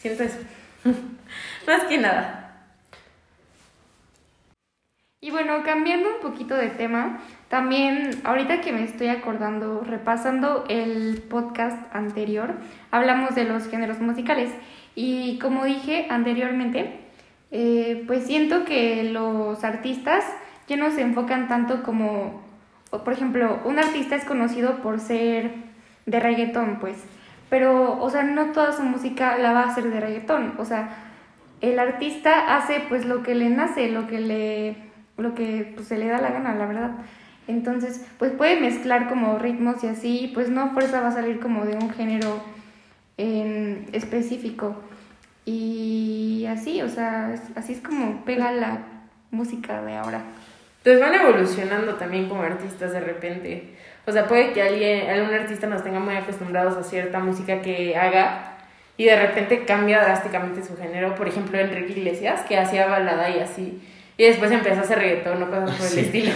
Siento 0.00 0.24
eso. 0.24 0.38
Más 1.66 1.84
que 1.84 1.98
nada. 1.98 2.43
Y 5.24 5.30
bueno, 5.30 5.62
cambiando 5.64 6.10
un 6.10 6.20
poquito 6.20 6.54
de 6.54 6.68
tema, 6.68 7.18
también 7.48 8.10
ahorita 8.24 8.60
que 8.60 8.74
me 8.74 8.84
estoy 8.84 9.06
acordando, 9.06 9.80
repasando 9.80 10.66
el 10.68 11.22
podcast 11.30 11.78
anterior, 11.96 12.52
hablamos 12.90 13.34
de 13.34 13.44
los 13.44 13.66
géneros 13.68 14.00
musicales. 14.00 14.50
Y 14.94 15.38
como 15.38 15.64
dije 15.64 16.08
anteriormente, 16.10 17.00
eh, 17.52 18.04
pues 18.06 18.26
siento 18.26 18.66
que 18.66 19.04
los 19.04 19.64
artistas 19.64 20.26
ya 20.68 20.76
no 20.76 20.90
se 20.90 21.00
enfocan 21.00 21.48
tanto 21.48 21.82
como, 21.84 22.42
por 22.90 23.14
ejemplo, 23.14 23.60
un 23.64 23.78
artista 23.78 24.16
es 24.16 24.26
conocido 24.26 24.82
por 24.82 25.00
ser 25.00 25.52
de 26.04 26.20
reggaetón, 26.20 26.76
pues, 26.80 27.02
pero, 27.48 27.98
o 27.98 28.10
sea, 28.10 28.24
no 28.24 28.52
toda 28.52 28.72
su 28.72 28.82
música 28.82 29.38
la 29.38 29.54
va 29.54 29.60
a 29.62 29.68
hacer 29.68 29.84
de 29.84 30.00
reggaetón, 30.00 30.52
o 30.58 30.66
sea, 30.66 30.90
el 31.62 31.78
artista 31.78 32.58
hace 32.58 32.80
pues 32.90 33.06
lo 33.06 33.22
que 33.22 33.34
le 33.34 33.48
nace, 33.48 33.88
lo 33.88 34.06
que 34.06 34.20
le 34.20 34.93
lo 35.16 35.34
que 35.34 35.72
pues, 35.74 35.88
se 35.88 35.98
le 35.98 36.08
da 36.08 36.20
la 36.20 36.30
gana, 36.30 36.54
la 36.54 36.66
verdad. 36.66 36.90
Entonces, 37.46 38.04
pues 38.18 38.32
puede 38.32 38.58
mezclar 38.58 39.08
como 39.08 39.38
ritmos 39.38 39.84
y 39.84 39.88
así, 39.88 40.30
pues 40.34 40.48
no 40.48 40.70
fuerza 40.70 41.00
va 41.00 41.08
a 41.08 41.12
salir 41.12 41.40
como 41.40 41.64
de 41.64 41.76
un 41.76 41.90
género 41.90 42.42
en 43.16 43.86
específico. 43.92 44.76
Y 45.44 46.46
así, 46.48 46.80
o 46.80 46.88
sea, 46.88 47.34
así 47.54 47.74
es 47.74 47.80
como 47.80 48.24
pega 48.24 48.50
la 48.50 48.78
música 49.30 49.82
de 49.82 49.94
ahora. 49.94 50.22
Pues 50.82 51.00
van 51.00 51.14
evolucionando 51.14 51.94
también 51.94 52.28
como 52.28 52.42
artistas 52.42 52.92
de 52.92 53.00
repente. 53.00 53.74
O 54.06 54.12
sea, 54.12 54.26
puede 54.26 54.52
que 54.52 54.62
alguien, 54.62 55.10
algún 55.10 55.34
artista 55.34 55.66
nos 55.66 55.82
tenga 55.82 55.98
muy 55.98 56.14
acostumbrados 56.14 56.76
a 56.76 56.82
cierta 56.82 57.20
música 57.20 57.62
que 57.62 57.96
haga 57.96 58.58
y 58.96 59.04
de 59.04 59.16
repente 59.16 59.64
cambia 59.64 60.02
drásticamente 60.02 60.62
su 60.62 60.76
género. 60.76 61.14
Por 61.14 61.28
ejemplo, 61.28 61.58
Enrique 61.58 61.92
Iglesias, 61.92 62.42
que 62.42 62.58
hacía 62.58 62.86
balada 62.86 63.30
y 63.30 63.40
así. 63.40 63.82
Y 64.16 64.24
después 64.24 64.50
empezó 64.52 64.80
a 64.80 64.82
hacer 64.82 64.98
reggaetón 64.98 65.42
o 65.42 65.46
cosas 65.50 65.76
por 65.76 65.86
Sí. 65.86 65.98
el 66.00 66.04
estilo. 66.06 66.32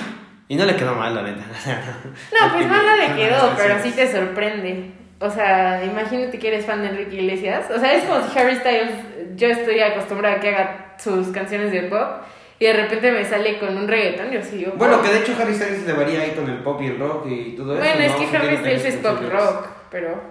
Y 0.48 0.56
no 0.56 0.64
le 0.64 0.76
quedó 0.76 0.94
mal, 0.94 1.14
la 1.14 1.22
neta. 1.22 1.42
No, 2.40 2.52
pues 2.54 2.66
mal 2.66 2.86
no 2.86 2.96
le 2.96 3.14
quedó, 3.14 3.52
pero 3.56 3.82
sí 3.82 3.90
te 3.92 4.10
sorprende. 4.10 4.90
O 5.20 5.30
sea, 5.30 5.84
imagínate 5.84 6.38
que 6.38 6.48
eres 6.48 6.64
fan 6.64 6.80
de 6.82 6.88
Enrique 6.88 7.16
Iglesias. 7.16 7.66
O 7.74 7.78
sea, 7.78 7.92
es 7.94 8.04
como 8.04 8.26
si 8.26 8.38
Harry 8.38 8.54
Styles, 8.56 8.92
yo 9.36 9.48
estoy 9.48 9.80
acostumbrada 9.80 10.36
a 10.36 10.40
que 10.40 10.48
haga 10.48 10.94
sus 10.98 11.28
canciones 11.28 11.72
de 11.72 11.82
pop 11.82 12.22
y 12.60 12.64
de 12.66 12.72
repente 12.72 13.10
me 13.12 13.24
sale 13.24 13.58
con 13.58 13.76
un 13.76 13.86
reggaetón. 13.88 14.30
Yo 14.30 14.42
sí, 14.42 14.60
yo, 14.60 14.72
Bueno, 14.76 15.02
que 15.02 15.08
de 15.08 15.18
hecho 15.18 15.34
Harry 15.40 15.54
Styles 15.54 15.86
le 15.86 15.92
varía 15.92 16.20
ahí 16.22 16.30
con 16.32 16.48
el 16.48 16.58
pop 16.58 16.80
y 16.82 16.86
el 16.86 16.98
rock 16.98 17.26
y 17.28 17.56
todo 17.56 17.74
eso. 17.74 17.82
Bueno, 17.84 18.00
es 18.04 18.12
¿no? 18.12 18.18
que 18.30 18.36
Harry 18.36 18.56
Styles 18.58 18.84
es 18.84 18.96
pop 18.96 19.18
rock, 19.30 19.66
pero 19.90 20.22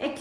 X. 0.00 0.20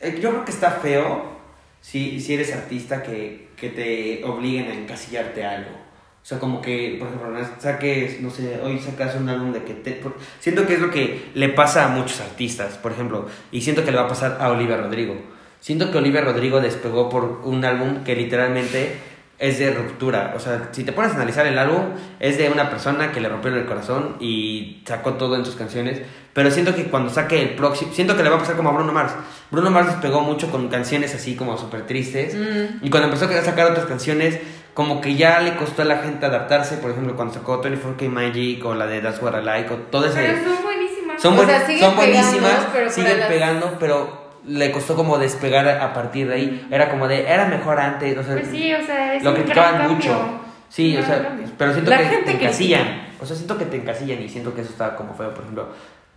Eh, 0.00 0.18
Yo 0.20 0.30
creo 0.30 0.44
que 0.44 0.50
está 0.50 0.70
feo 0.72 1.34
si, 1.80 2.20
si 2.20 2.34
eres 2.34 2.54
artista 2.54 3.02
que, 3.02 3.48
que 3.64 3.70
te 3.70 4.24
obliguen 4.24 4.70
a 4.70 4.74
encasillarte 4.74 5.44
algo. 5.44 5.70
O 5.70 6.26
sea, 6.26 6.38
como 6.38 6.62
que, 6.62 6.96
por 6.98 7.08
ejemplo, 7.08 7.38
saques, 7.58 8.20
no 8.22 8.30
sé, 8.30 8.58
hoy 8.62 8.78
sacas 8.78 9.14
un 9.16 9.28
álbum 9.28 9.52
de 9.52 9.62
que 9.62 9.74
te... 9.74 9.92
por- 9.92 10.16
siento 10.40 10.66
que 10.66 10.74
es 10.74 10.80
lo 10.80 10.90
que 10.90 11.30
le 11.34 11.50
pasa 11.50 11.84
a 11.84 11.88
muchos 11.88 12.20
artistas, 12.20 12.78
por 12.78 12.92
ejemplo, 12.92 13.26
y 13.52 13.60
siento 13.60 13.84
que 13.84 13.90
le 13.90 13.98
va 13.98 14.04
a 14.04 14.08
pasar 14.08 14.38
a 14.40 14.50
Olivia 14.50 14.76
Rodrigo. 14.78 15.16
Siento 15.60 15.90
que 15.90 15.98
Olivia 15.98 16.20
Rodrigo 16.22 16.60
despegó 16.60 17.08
por 17.10 17.42
un 17.44 17.64
álbum 17.64 18.04
que 18.04 18.14
literalmente 18.16 18.96
es 19.38 19.58
de 19.58 19.72
ruptura. 19.72 20.32
O 20.36 20.40
sea, 20.40 20.68
si 20.72 20.84
te 20.84 20.92
pones 20.92 21.12
a 21.12 21.16
analizar 21.16 21.46
el 21.46 21.58
álbum, 21.58 21.90
es 22.20 22.38
de 22.38 22.48
una 22.50 22.70
persona 22.70 23.10
que 23.12 23.20
le 23.20 23.28
rompieron 23.28 23.60
el 23.60 23.66
corazón 23.66 24.16
y 24.20 24.82
sacó 24.86 25.14
todo 25.14 25.36
en 25.36 25.44
sus 25.44 25.56
canciones. 25.56 26.00
Pero 26.32 26.50
siento 26.50 26.74
que 26.74 26.84
cuando 26.84 27.10
saque 27.10 27.40
el 27.42 27.50
próximo, 27.50 27.92
siento 27.92 28.16
que 28.16 28.22
le 28.24 28.28
va 28.30 28.36
a 28.36 28.38
pasar 28.40 28.56
como 28.56 28.70
a 28.70 28.72
Bruno 28.72 28.92
Mars. 28.92 29.12
Bruno 29.50 29.70
Mars 29.70 29.86
despegó 29.88 30.20
mucho 30.20 30.50
con 30.50 30.68
canciones 30.68 31.14
así 31.14 31.36
como 31.36 31.56
súper 31.56 31.86
tristes. 31.86 32.34
Mm. 32.34 32.84
Y 32.84 32.90
cuando 32.90 33.08
empezó 33.08 33.26
a 33.26 33.42
sacar 33.42 33.70
otras 33.70 33.86
canciones, 33.86 34.40
como 34.74 35.00
que 35.00 35.14
ya 35.14 35.40
le 35.40 35.54
costó 35.56 35.82
a 35.82 35.84
la 35.84 35.98
gente 35.98 36.26
adaptarse. 36.26 36.78
Por 36.78 36.90
ejemplo, 36.90 37.14
cuando 37.14 37.34
sacó 37.34 37.62
24K 37.62 38.08
Magic 38.08 38.64
o 38.64 38.74
la 38.74 38.86
de 38.86 39.00
That's 39.00 39.22
What 39.22 39.40
I 39.40 39.44
Like 39.44 39.72
o 39.72 39.76
todo 39.76 40.06
ese... 40.06 40.20
Pero 40.20 40.38
son 40.54 40.62
buenísimas. 40.64 41.22
Son, 41.22 41.38
O 41.38 41.44
sea, 41.46 41.64
siguen 41.66 41.80
son 41.84 41.96
buenísimas, 41.96 42.32
pegando, 42.50 42.68
pero 42.72 42.90
siguen 42.90 43.20
las- 43.20 43.28
pegando, 43.28 43.76
pero 43.78 44.23
le 44.46 44.70
costó 44.70 44.94
como 44.94 45.18
despegar 45.18 45.66
a 45.68 45.92
partir 45.92 46.28
de 46.28 46.34
ahí. 46.34 46.68
Era 46.70 46.90
como 46.90 47.08
de, 47.08 47.26
era 47.28 47.46
mejor 47.46 47.78
antes, 47.80 48.16
o 48.16 48.22
sea, 48.22 48.34
Pues 48.34 48.48
sí, 48.48 48.72
o 48.72 48.84
sea, 48.84 49.14
es 49.14 49.22
lo 49.22 49.34
criticaban 49.34 49.92
mucho. 49.92 50.40
Sí, 50.68 50.96
o 50.96 51.02
sea, 51.02 51.22
cambio. 51.22 51.46
pero 51.56 51.72
siento 51.72 51.90
La 51.90 51.98
que 51.98 52.04
gente 52.06 52.32
te 52.32 52.42
encasillan. 52.42 53.08
O 53.20 53.26
sea, 53.26 53.36
siento 53.36 53.56
que 53.56 53.64
te 53.66 53.76
encasillan 53.76 54.22
y 54.22 54.28
siento 54.28 54.54
que 54.54 54.62
eso 54.62 54.70
está 54.70 54.96
como 54.96 55.14
feo. 55.14 55.32
Por 55.32 55.44
ejemplo, 55.44 55.68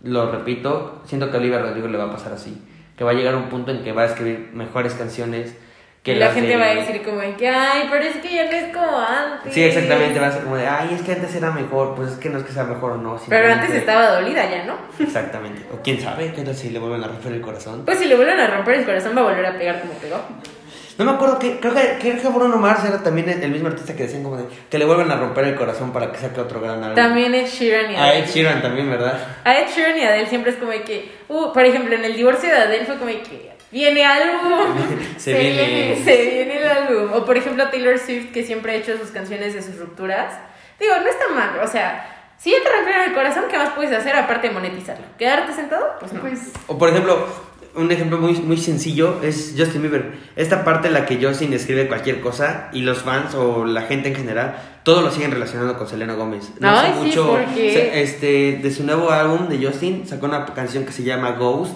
lo 0.02 0.30
repito, 0.30 1.02
siento 1.04 1.30
que 1.30 1.36
a 1.36 1.40
Olivia 1.40 1.60
Rodrigo 1.60 1.88
le 1.88 1.98
va 1.98 2.04
a 2.04 2.12
pasar 2.12 2.32
así. 2.32 2.60
Que 2.96 3.04
va 3.04 3.12
a 3.12 3.14
llegar 3.14 3.36
un 3.36 3.48
punto 3.48 3.70
en 3.70 3.84
que 3.84 3.92
va 3.92 4.02
a 4.02 4.06
escribir 4.06 4.50
mejores 4.52 4.94
canciones 4.94 5.54
que 6.02 6.14
la 6.16 6.30
gente 6.30 6.50
de- 6.50 6.56
va 6.56 6.66
a 6.66 6.74
decir 6.74 7.02
como 7.02 7.18
de 7.20 7.34
que, 7.34 7.48
ay, 7.48 7.86
pero 7.90 8.04
es 8.04 8.16
que 8.16 8.32
ya 8.34 8.44
no 8.44 8.50
es 8.52 8.72
como 8.74 8.98
antes. 8.98 9.52
Sí, 9.52 9.62
exactamente, 9.62 10.18
va 10.18 10.28
a 10.28 10.32
ser 10.32 10.42
como 10.44 10.56
de, 10.56 10.66
ay, 10.66 10.94
es 10.94 11.02
que 11.02 11.12
antes 11.12 11.34
era 11.34 11.50
mejor. 11.50 11.94
Pues 11.94 12.12
es 12.12 12.18
que 12.18 12.30
no 12.30 12.38
es 12.38 12.44
que 12.44 12.52
sea 12.52 12.64
mejor 12.64 12.92
o 12.92 12.96
no. 12.96 13.20
Pero 13.28 13.52
antes 13.52 13.70
estaba 13.74 14.08
dolida 14.20 14.48
ya, 14.50 14.64
¿no? 14.64 14.74
Exactamente. 14.98 15.62
O 15.72 15.82
quién 15.82 16.00
sabe, 16.00 16.28
tal 16.28 16.54
si 16.54 16.70
le 16.70 16.78
vuelven 16.78 17.04
a 17.04 17.08
romper 17.08 17.32
el 17.32 17.40
corazón. 17.40 17.82
Pues 17.84 17.98
si 17.98 18.06
le 18.06 18.14
vuelven 18.16 18.40
a 18.40 18.46
romper 18.46 18.74
el 18.76 18.84
corazón 18.84 19.16
va 19.16 19.20
a 19.20 19.24
volver 19.24 19.44
a 19.46 19.58
pegar 19.58 19.80
como 19.80 19.92
pegó. 19.94 20.20
No 20.98 21.04
me 21.04 21.12
acuerdo 21.12 21.38
que, 21.38 21.60
creo 21.60 21.72
que, 21.74 21.96
creo 22.00 22.20
que 22.20 22.28
Bruno 22.28 22.56
Mars 22.56 22.84
era 22.84 23.00
también 23.00 23.28
el, 23.28 23.40
el 23.40 23.52
mismo 23.52 23.68
artista 23.68 23.94
que 23.94 24.02
decían 24.04 24.24
como 24.24 24.36
de 24.36 24.46
que 24.68 24.78
le 24.78 24.84
vuelven 24.84 25.08
a 25.12 25.16
romper 25.16 25.44
el 25.44 25.54
corazón 25.54 25.92
para 25.92 26.10
que 26.10 26.18
saque 26.18 26.40
otro 26.40 26.60
gran 26.60 26.82
álbum. 26.82 26.96
También 26.96 27.32
Ed 27.36 27.46
Sheeran 27.46 27.92
y 27.92 27.94
A 27.94 28.02
Adele. 28.04 28.24
Ed 28.24 28.30
Sheeran 28.30 28.62
también, 28.62 28.90
¿verdad? 28.90 29.16
A 29.44 29.58
Ed 29.60 29.68
Sheeran 29.68 29.96
y 29.96 30.02
Adele 30.02 30.26
siempre 30.26 30.50
es 30.50 30.56
como 30.56 30.72
de 30.72 30.82
que, 30.82 31.12
uh, 31.28 31.52
por 31.52 31.64
ejemplo, 31.64 31.94
en 31.94 32.04
el 32.04 32.16
divorcio 32.16 32.48
de 32.48 32.56
Adele 32.56 32.84
fue 32.84 32.96
como 32.96 33.06
de 33.10 33.20
que 33.22 33.52
viene 33.72 34.04
algo. 34.04 34.74
Se 35.16 35.32
viene. 35.38 36.00
Se 36.04 36.16
viene 36.22 36.62
el 36.62 36.68
álbum. 36.68 37.12
O 37.14 37.24
por 37.24 37.36
ejemplo 37.36 37.68
Taylor 37.68 37.98
Swift 37.98 38.32
que 38.32 38.44
siempre 38.44 38.72
ha 38.72 38.74
hecho 38.76 38.96
sus 38.98 39.10
canciones 39.10 39.54
de 39.54 39.62
sus 39.62 39.78
rupturas. 39.78 40.34
Digo, 40.80 40.92
no 41.02 41.08
está 41.08 41.28
mal, 41.34 41.58
o 41.62 41.66
sea, 41.66 42.14
si 42.38 42.50
ya 42.52 42.58
te 42.62 42.68
rompieron 42.72 43.02
el 43.08 43.12
corazón, 43.12 43.44
¿qué 43.50 43.58
más 43.58 43.70
puedes 43.70 43.90
hacer 43.92 44.14
aparte 44.14 44.46
de 44.48 44.54
monetizarlo? 44.54 45.04
¿Quedarte 45.18 45.52
sentado? 45.52 45.96
Pues 45.98 46.12
no. 46.12 46.20
Pues 46.20 46.52
O 46.68 46.78
por 46.78 46.88
ejemplo, 46.88 47.26
un 47.74 47.90
ejemplo 47.90 48.18
muy, 48.18 48.34
muy 48.34 48.56
sencillo 48.58 49.20
es 49.22 49.54
Justin 49.58 49.82
Bieber. 49.82 50.12
Esta 50.36 50.62
parte 50.64 50.86
en 50.86 50.94
la 50.94 51.04
que 51.04 51.16
Justin 51.20 51.52
escribe 51.52 51.88
cualquier 51.88 52.20
cosa 52.20 52.68
y 52.72 52.82
los 52.82 53.02
fans 53.02 53.34
o 53.34 53.64
la 53.64 53.82
gente 53.82 54.08
en 54.10 54.14
general, 54.14 54.56
todos 54.84 55.02
lo 55.02 55.10
siguen 55.10 55.32
relacionando 55.32 55.76
con 55.76 55.88
Selena 55.88 56.14
Gómez. 56.14 56.48
No 56.60 56.68
Ay, 56.70 56.76
hace 56.92 57.00
sí, 57.00 57.06
mucho, 57.06 57.26
¿por 57.26 57.44
qué? 57.46 57.72
se- 57.72 58.02
este, 58.02 58.52
de 58.62 58.70
su 58.70 58.84
nuevo 58.84 59.10
álbum 59.10 59.48
de 59.48 59.66
Justin, 59.66 60.06
sacó 60.06 60.26
una 60.26 60.46
canción 60.46 60.84
que 60.86 60.92
se 60.92 61.02
llama 61.02 61.32
Ghost 61.32 61.74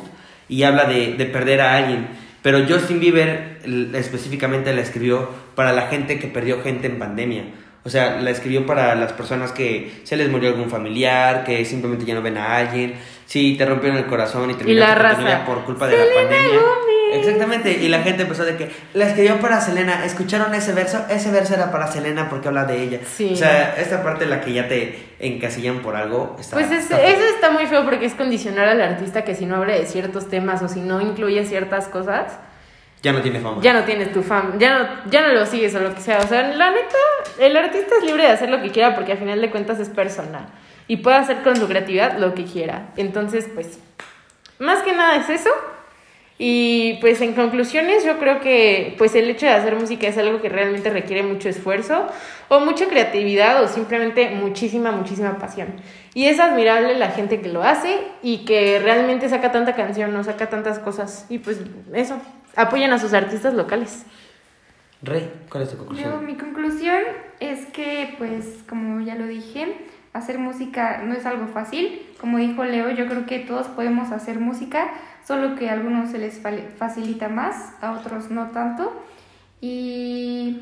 y 0.48 0.62
habla 0.62 0.84
de, 0.84 1.14
de 1.14 1.26
perder 1.26 1.60
a 1.60 1.76
alguien. 1.76 2.08
Pero 2.42 2.66
Justin 2.68 2.98
Bieber 2.98 3.60
específicamente 3.94 4.74
la 4.74 4.82
escribió 4.82 5.28
para 5.54 5.72
la 5.72 5.82
gente 5.82 6.18
que 6.18 6.26
perdió 6.26 6.62
gente 6.62 6.88
en 6.88 6.98
pandemia. 6.98 7.44
O 7.84 7.90
sea, 7.90 8.20
la 8.20 8.30
escribió 8.30 8.64
para 8.64 8.94
las 8.94 9.12
personas 9.12 9.50
que 9.50 10.02
se 10.04 10.16
les 10.16 10.28
murió 10.28 10.50
algún 10.50 10.70
familiar, 10.70 11.44
que 11.44 11.64
simplemente 11.64 12.04
ya 12.04 12.14
no 12.14 12.22
ven 12.22 12.38
a 12.38 12.56
alguien, 12.56 12.94
si 13.26 13.56
te 13.56 13.66
rompieron 13.66 13.98
el 13.98 14.06
corazón 14.06 14.50
y 14.50 14.54
terminaste 14.54 15.22
la 15.22 15.44
por 15.44 15.64
culpa 15.64 15.88
de 15.88 15.96
la 15.98 16.04
pandemia. 16.14 16.60
Gómez. 16.60 16.92
Exactamente, 17.14 17.72
y 17.72 17.88
la 17.88 18.00
gente 18.02 18.22
empezó 18.22 18.44
de 18.44 18.56
que 18.56 18.70
la 18.94 19.06
escribió 19.06 19.38
para 19.40 19.60
Selena, 19.60 20.04
escucharon 20.04 20.54
ese 20.54 20.72
verso, 20.72 21.04
ese 21.10 21.30
verso 21.30 21.54
era 21.54 21.70
para 21.70 21.90
Selena 21.90 22.30
porque 22.30 22.48
habla 22.48 22.64
de 22.64 22.82
ella. 22.82 23.00
Sí. 23.04 23.30
O 23.32 23.36
sea, 23.36 23.74
esta 23.76 24.02
parte 24.02 24.26
la 24.26 24.40
que 24.40 24.52
ya 24.52 24.68
te 24.68 25.11
encasillan 25.22 25.78
por 25.80 25.96
algo 25.96 26.36
está 26.38 26.56
Pues 26.56 26.70
es- 26.70 26.82
está 26.84 27.00
eso 27.02 27.24
está 27.34 27.50
muy 27.50 27.66
feo 27.66 27.84
porque 27.84 28.04
es 28.06 28.14
condicionar 28.14 28.68
al 28.68 28.80
artista 28.82 29.24
que 29.24 29.34
si 29.34 29.46
no 29.46 29.56
habla 29.56 29.72
de 29.74 29.86
ciertos 29.86 30.28
temas 30.28 30.60
o 30.62 30.68
si 30.68 30.80
no 30.80 31.00
incluye 31.00 31.44
ciertas 31.46 31.88
cosas, 31.88 32.32
ya 33.02 33.12
no 33.12 33.20
tiene 33.22 33.40
fama. 33.40 33.60
ya 33.62 33.72
no 33.72 33.84
tienes 33.84 34.12
tu 34.12 34.22
fan, 34.22 34.58
ya 34.58 34.78
no, 34.78 34.88
ya 35.10 35.22
no 35.22 35.28
lo 35.32 35.46
sigues 35.46 35.74
o 35.74 35.80
lo 35.80 35.94
que 35.94 36.00
sea. 36.00 36.18
O 36.18 36.26
sea, 36.26 36.48
la 36.54 36.70
neta, 36.70 36.96
el 37.38 37.56
artista 37.56 37.94
es 38.00 38.04
libre 38.04 38.24
de 38.24 38.30
hacer 38.30 38.50
lo 38.50 38.60
que 38.62 38.70
quiera 38.70 38.94
porque 38.94 39.12
al 39.12 39.18
final 39.18 39.40
de 39.40 39.50
cuentas 39.50 39.78
es 39.80 39.88
personal 39.88 40.46
y 40.88 40.98
puede 40.98 41.16
hacer 41.16 41.38
con 41.42 41.56
su 41.56 41.66
creatividad 41.68 42.18
lo 42.18 42.34
que 42.34 42.44
quiera. 42.44 42.88
Entonces, 42.96 43.48
pues, 43.54 43.78
más 44.58 44.82
que 44.82 44.92
nada 44.92 45.16
es 45.16 45.30
eso. 45.30 45.50
Y 46.44 46.94
pues 46.94 47.20
en 47.20 47.34
conclusiones 47.34 48.04
yo 48.04 48.18
creo 48.18 48.40
que 48.40 48.96
pues 48.98 49.14
el 49.14 49.30
hecho 49.30 49.46
de 49.46 49.52
hacer 49.52 49.76
música 49.76 50.08
es 50.08 50.18
algo 50.18 50.40
que 50.40 50.48
realmente 50.48 50.90
requiere 50.90 51.22
mucho 51.22 51.48
esfuerzo 51.48 52.08
o 52.48 52.58
mucha 52.58 52.88
creatividad 52.88 53.62
o 53.62 53.68
simplemente 53.68 54.28
muchísima, 54.30 54.90
muchísima 54.90 55.38
pasión. 55.38 55.68
Y 56.14 56.24
es 56.24 56.40
admirable 56.40 56.98
la 56.98 57.12
gente 57.12 57.40
que 57.40 57.48
lo 57.48 57.62
hace 57.62 57.96
y 58.24 58.38
que 58.38 58.80
realmente 58.80 59.28
saca 59.28 59.52
tanta 59.52 59.76
canción 59.76 60.16
o 60.16 60.24
saca 60.24 60.48
tantas 60.48 60.80
cosas. 60.80 61.26
Y 61.28 61.38
pues 61.38 61.60
eso, 61.94 62.20
apoyan 62.56 62.92
a 62.92 62.98
sus 62.98 63.14
artistas 63.14 63.54
locales. 63.54 64.04
Rey, 65.00 65.30
¿cuál 65.48 65.62
es 65.62 65.70
tu 65.70 65.76
yo, 65.76 65.84
conclusión? 65.84 66.26
mi 66.26 66.34
conclusión 66.34 67.02
es 67.38 67.66
que, 67.66 68.16
pues, 68.18 68.64
como 68.68 69.00
ya 69.00 69.14
lo 69.14 69.28
dije, 69.28 69.76
hacer 70.12 70.38
música 70.38 71.02
no 71.04 71.14
es 71.14 71.24
algo 71.24 71.46
fácil. 71.46 72.02
Como 72.22 72.38
dijo 72.38 72.62
Leo, 72.62 72.88
yo 72.92 73.06
creo 73.08 73.26
que 73.26 73.40
todos 73.40 73.66
podemos 73.66 74.12
hacer 74.12 74.38
música, 74.38 74.92
solo 75.26 75.56
que 75.56 75.68
a 75.68 75.72
algunos 75.72 76.12
se 76.12 76.18
les 76.18 76.40
facilita 76.78 77.28
más, 77.28 77.72
a 77.82 77.90
otros 77.90 78.30
no 78.30 78.50
tanto. 78.52 78.92
Y 79.60 80.60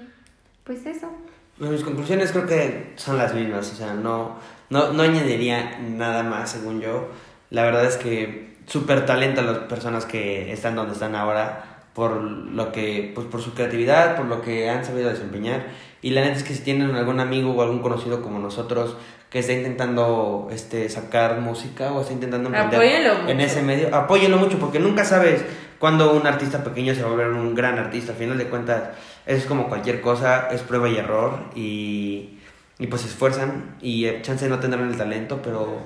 pues 0.65 0.87
eso. 0.87 1.13
Mis 1.59 1.83
conclusiones 1.83 2.33
creo 2.33 2.47
que 2.47 2.95
son 2.97 3.19
las 3.19 3.35
mismas, 3.35 3.71
o 3.73 3.77
sea, 3.77 3.93
no, 3.93 4.37
no, 4.71 4.95
no 4.95 5.03
añadiría 5.03 5.79
nada 5.81 6.23
más 6.23 6.53
según 6.53 6.81
yo. 6.81 7.11
La 7.51 7.63
verdad 7.65 7.85
es 7.85 7.99
que 7.99 8.57
súper 8.65 9.05
talento 9.05 9.43
a 9.43 9.45
las 9.45 9.59
personas 9.59 10.07
que 10.07 10.51
están 10.55 10.75
donde 10.77 10.95
están 10.95 11.15
ahora 11.15 11.83
por 11.93 12.23
lo 12.23 12.73
que, 12.73 13.13
pues 13.15 13.27
por 13.27 13.43
su 13.43 13.53
creatividad, 13.53 14.17
por 14.17 14.25
lo 14.25 14.41
que 14.41 14.71
han 14.71 14.83
sabido 14.83 15.11
desempeñar. 15.11 15.67
Y 16.03 16.11
la 16.11 16.23
neta 16.23 16.39
es 16.39 16.45
que 16.45 16.55
si 16.55 16.63
tienen 16.63 16.95
algún 16.95 17.21
amigo 17.21 17.53
o 17.53 17.63
algún 17.63 17.81
conocido 17.81 18.23
como 18.23 18.39
nosotros 18.39 18.97
que 19.29 19.39
está 19.39 19.53
intentando 19.53 20.49
este, 20.51 20.89
sacar 20.89 21.41
música 21.41 21.93
o 21.93 22.01
está 22.01 22.13
intentando 22.13 22.49
emprender 22.49 22.83
en 22.83 23.27
mucho. 23.27 23.47
ese 23.47 23.63
medio, 23.63 23.95
apóyenlo 23.95 24.39
mucho 24.39 24.59
porque 24.59 24.81
nunca 24.81 25.05
sabes 25.05 25.45
cuándo 25.79 26.13
un 26.15 26.27
artista 26.27 26.65
pequeño 26.65 26.95
se 26.95 27.03
va 27.03 27.09
a 27.09 27.11
volver 27.13 27.29
un 27.29 27.55
gran 27.55 27.79
artista. 27.79 28.13
Al 28.13 28.19
final 28.19 28.39
de 28.39 28.47
cuentas, 28.47 28.91
es 29.27 29.45
como 29.45 29.69
cualquier 29.69 30.01
cosa, 30.01 30.49
es 30.51 30.63
prueba 30.63 30.89
y 30.89 30.97
error 30.97 31.39
y, 31.55 32.39
y 32.79 32.87
pues 32.89 33.03
se 33.03 33.09
esfuerzan 33.09 33.77
y 33.81 34.07
eh, 34.07 34.21
chance 34.23 34.49
no 34.49 34.59
tendrán 34.59 34.89
el 34.89 34.97
talento, 34.97 35.41
pero 35.43 35.79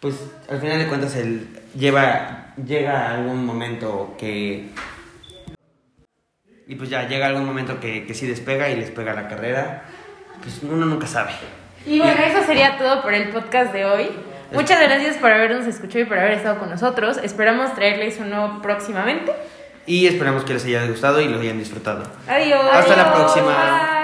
pues 0.00 0.14
al 0.48 0.60
final 0.60 0.78
de 0.78 0.86
cuentas 0.86 1.16
el 1.16 1.48
lleva 1.74 2.54
llega 2.64 3.12
algún 3.12 3.44
momento 3.44 4.14
que 4.18 4.68
y 6.68 6.74
pues 6.74 6.90
ya 6.90 7.08
llega 7.08 7.26
algún 7.26 7.46
momento 7.46 7.80
que, 7.80 8.06
que 8.06 8.12
sí 8.12 8.26
despega 8.26 8.68
y 8.68 8.76
les 8.76 8.90
pega 8.90 9.14
la 9.14 9.26
carrera. 9.26 9.84
Pues 10.42 10.60
uno 10.62 10.84
nunca 10.84 11.06
sabe. 11.06 11.30
Y 11.86 11.98
bueno, 11.98 12.20
eso 12.22 12.44
sería 12.44 12.76
todo 12.76 13.00
por 13.02 13.14
el 13.14 13.30
podcast 13.30 13.72
de 13.72 13.86
hoy. 13.86 14.10
Muchas 14.52 14.80
gracias 14.80 15.16
por 15.16 15.32
habernos 15.32 15.66
escuchado 15.66 16.00
y 16.00 16.04
por 16.04 16.18
haber 16.18 16.32
estado 16.32 16.58
con 16.58 16.68
nosotros. 16.68 17.18
Esperamos 17.22 17.74
traerles 17.74 18.18
uno 18.20 18.60
próximamente. 18.62 19.32
Y 19.86 20.06
esperamos 20.06 20.44
que 20.44 20.52
les 20.52 20.64
haya 20.66 20.86
gustado 20.86 21.22
y 21.22 21.28
lo 21.28 21.40
hayan 21.40 21.58
disfrutado. 21.58 22.02
Adiós. 22.28 22.60
Hasta 22.70 22.96
la 22.96 23.14
próxima. 23.14 23.46
Bye. 23.46 23.97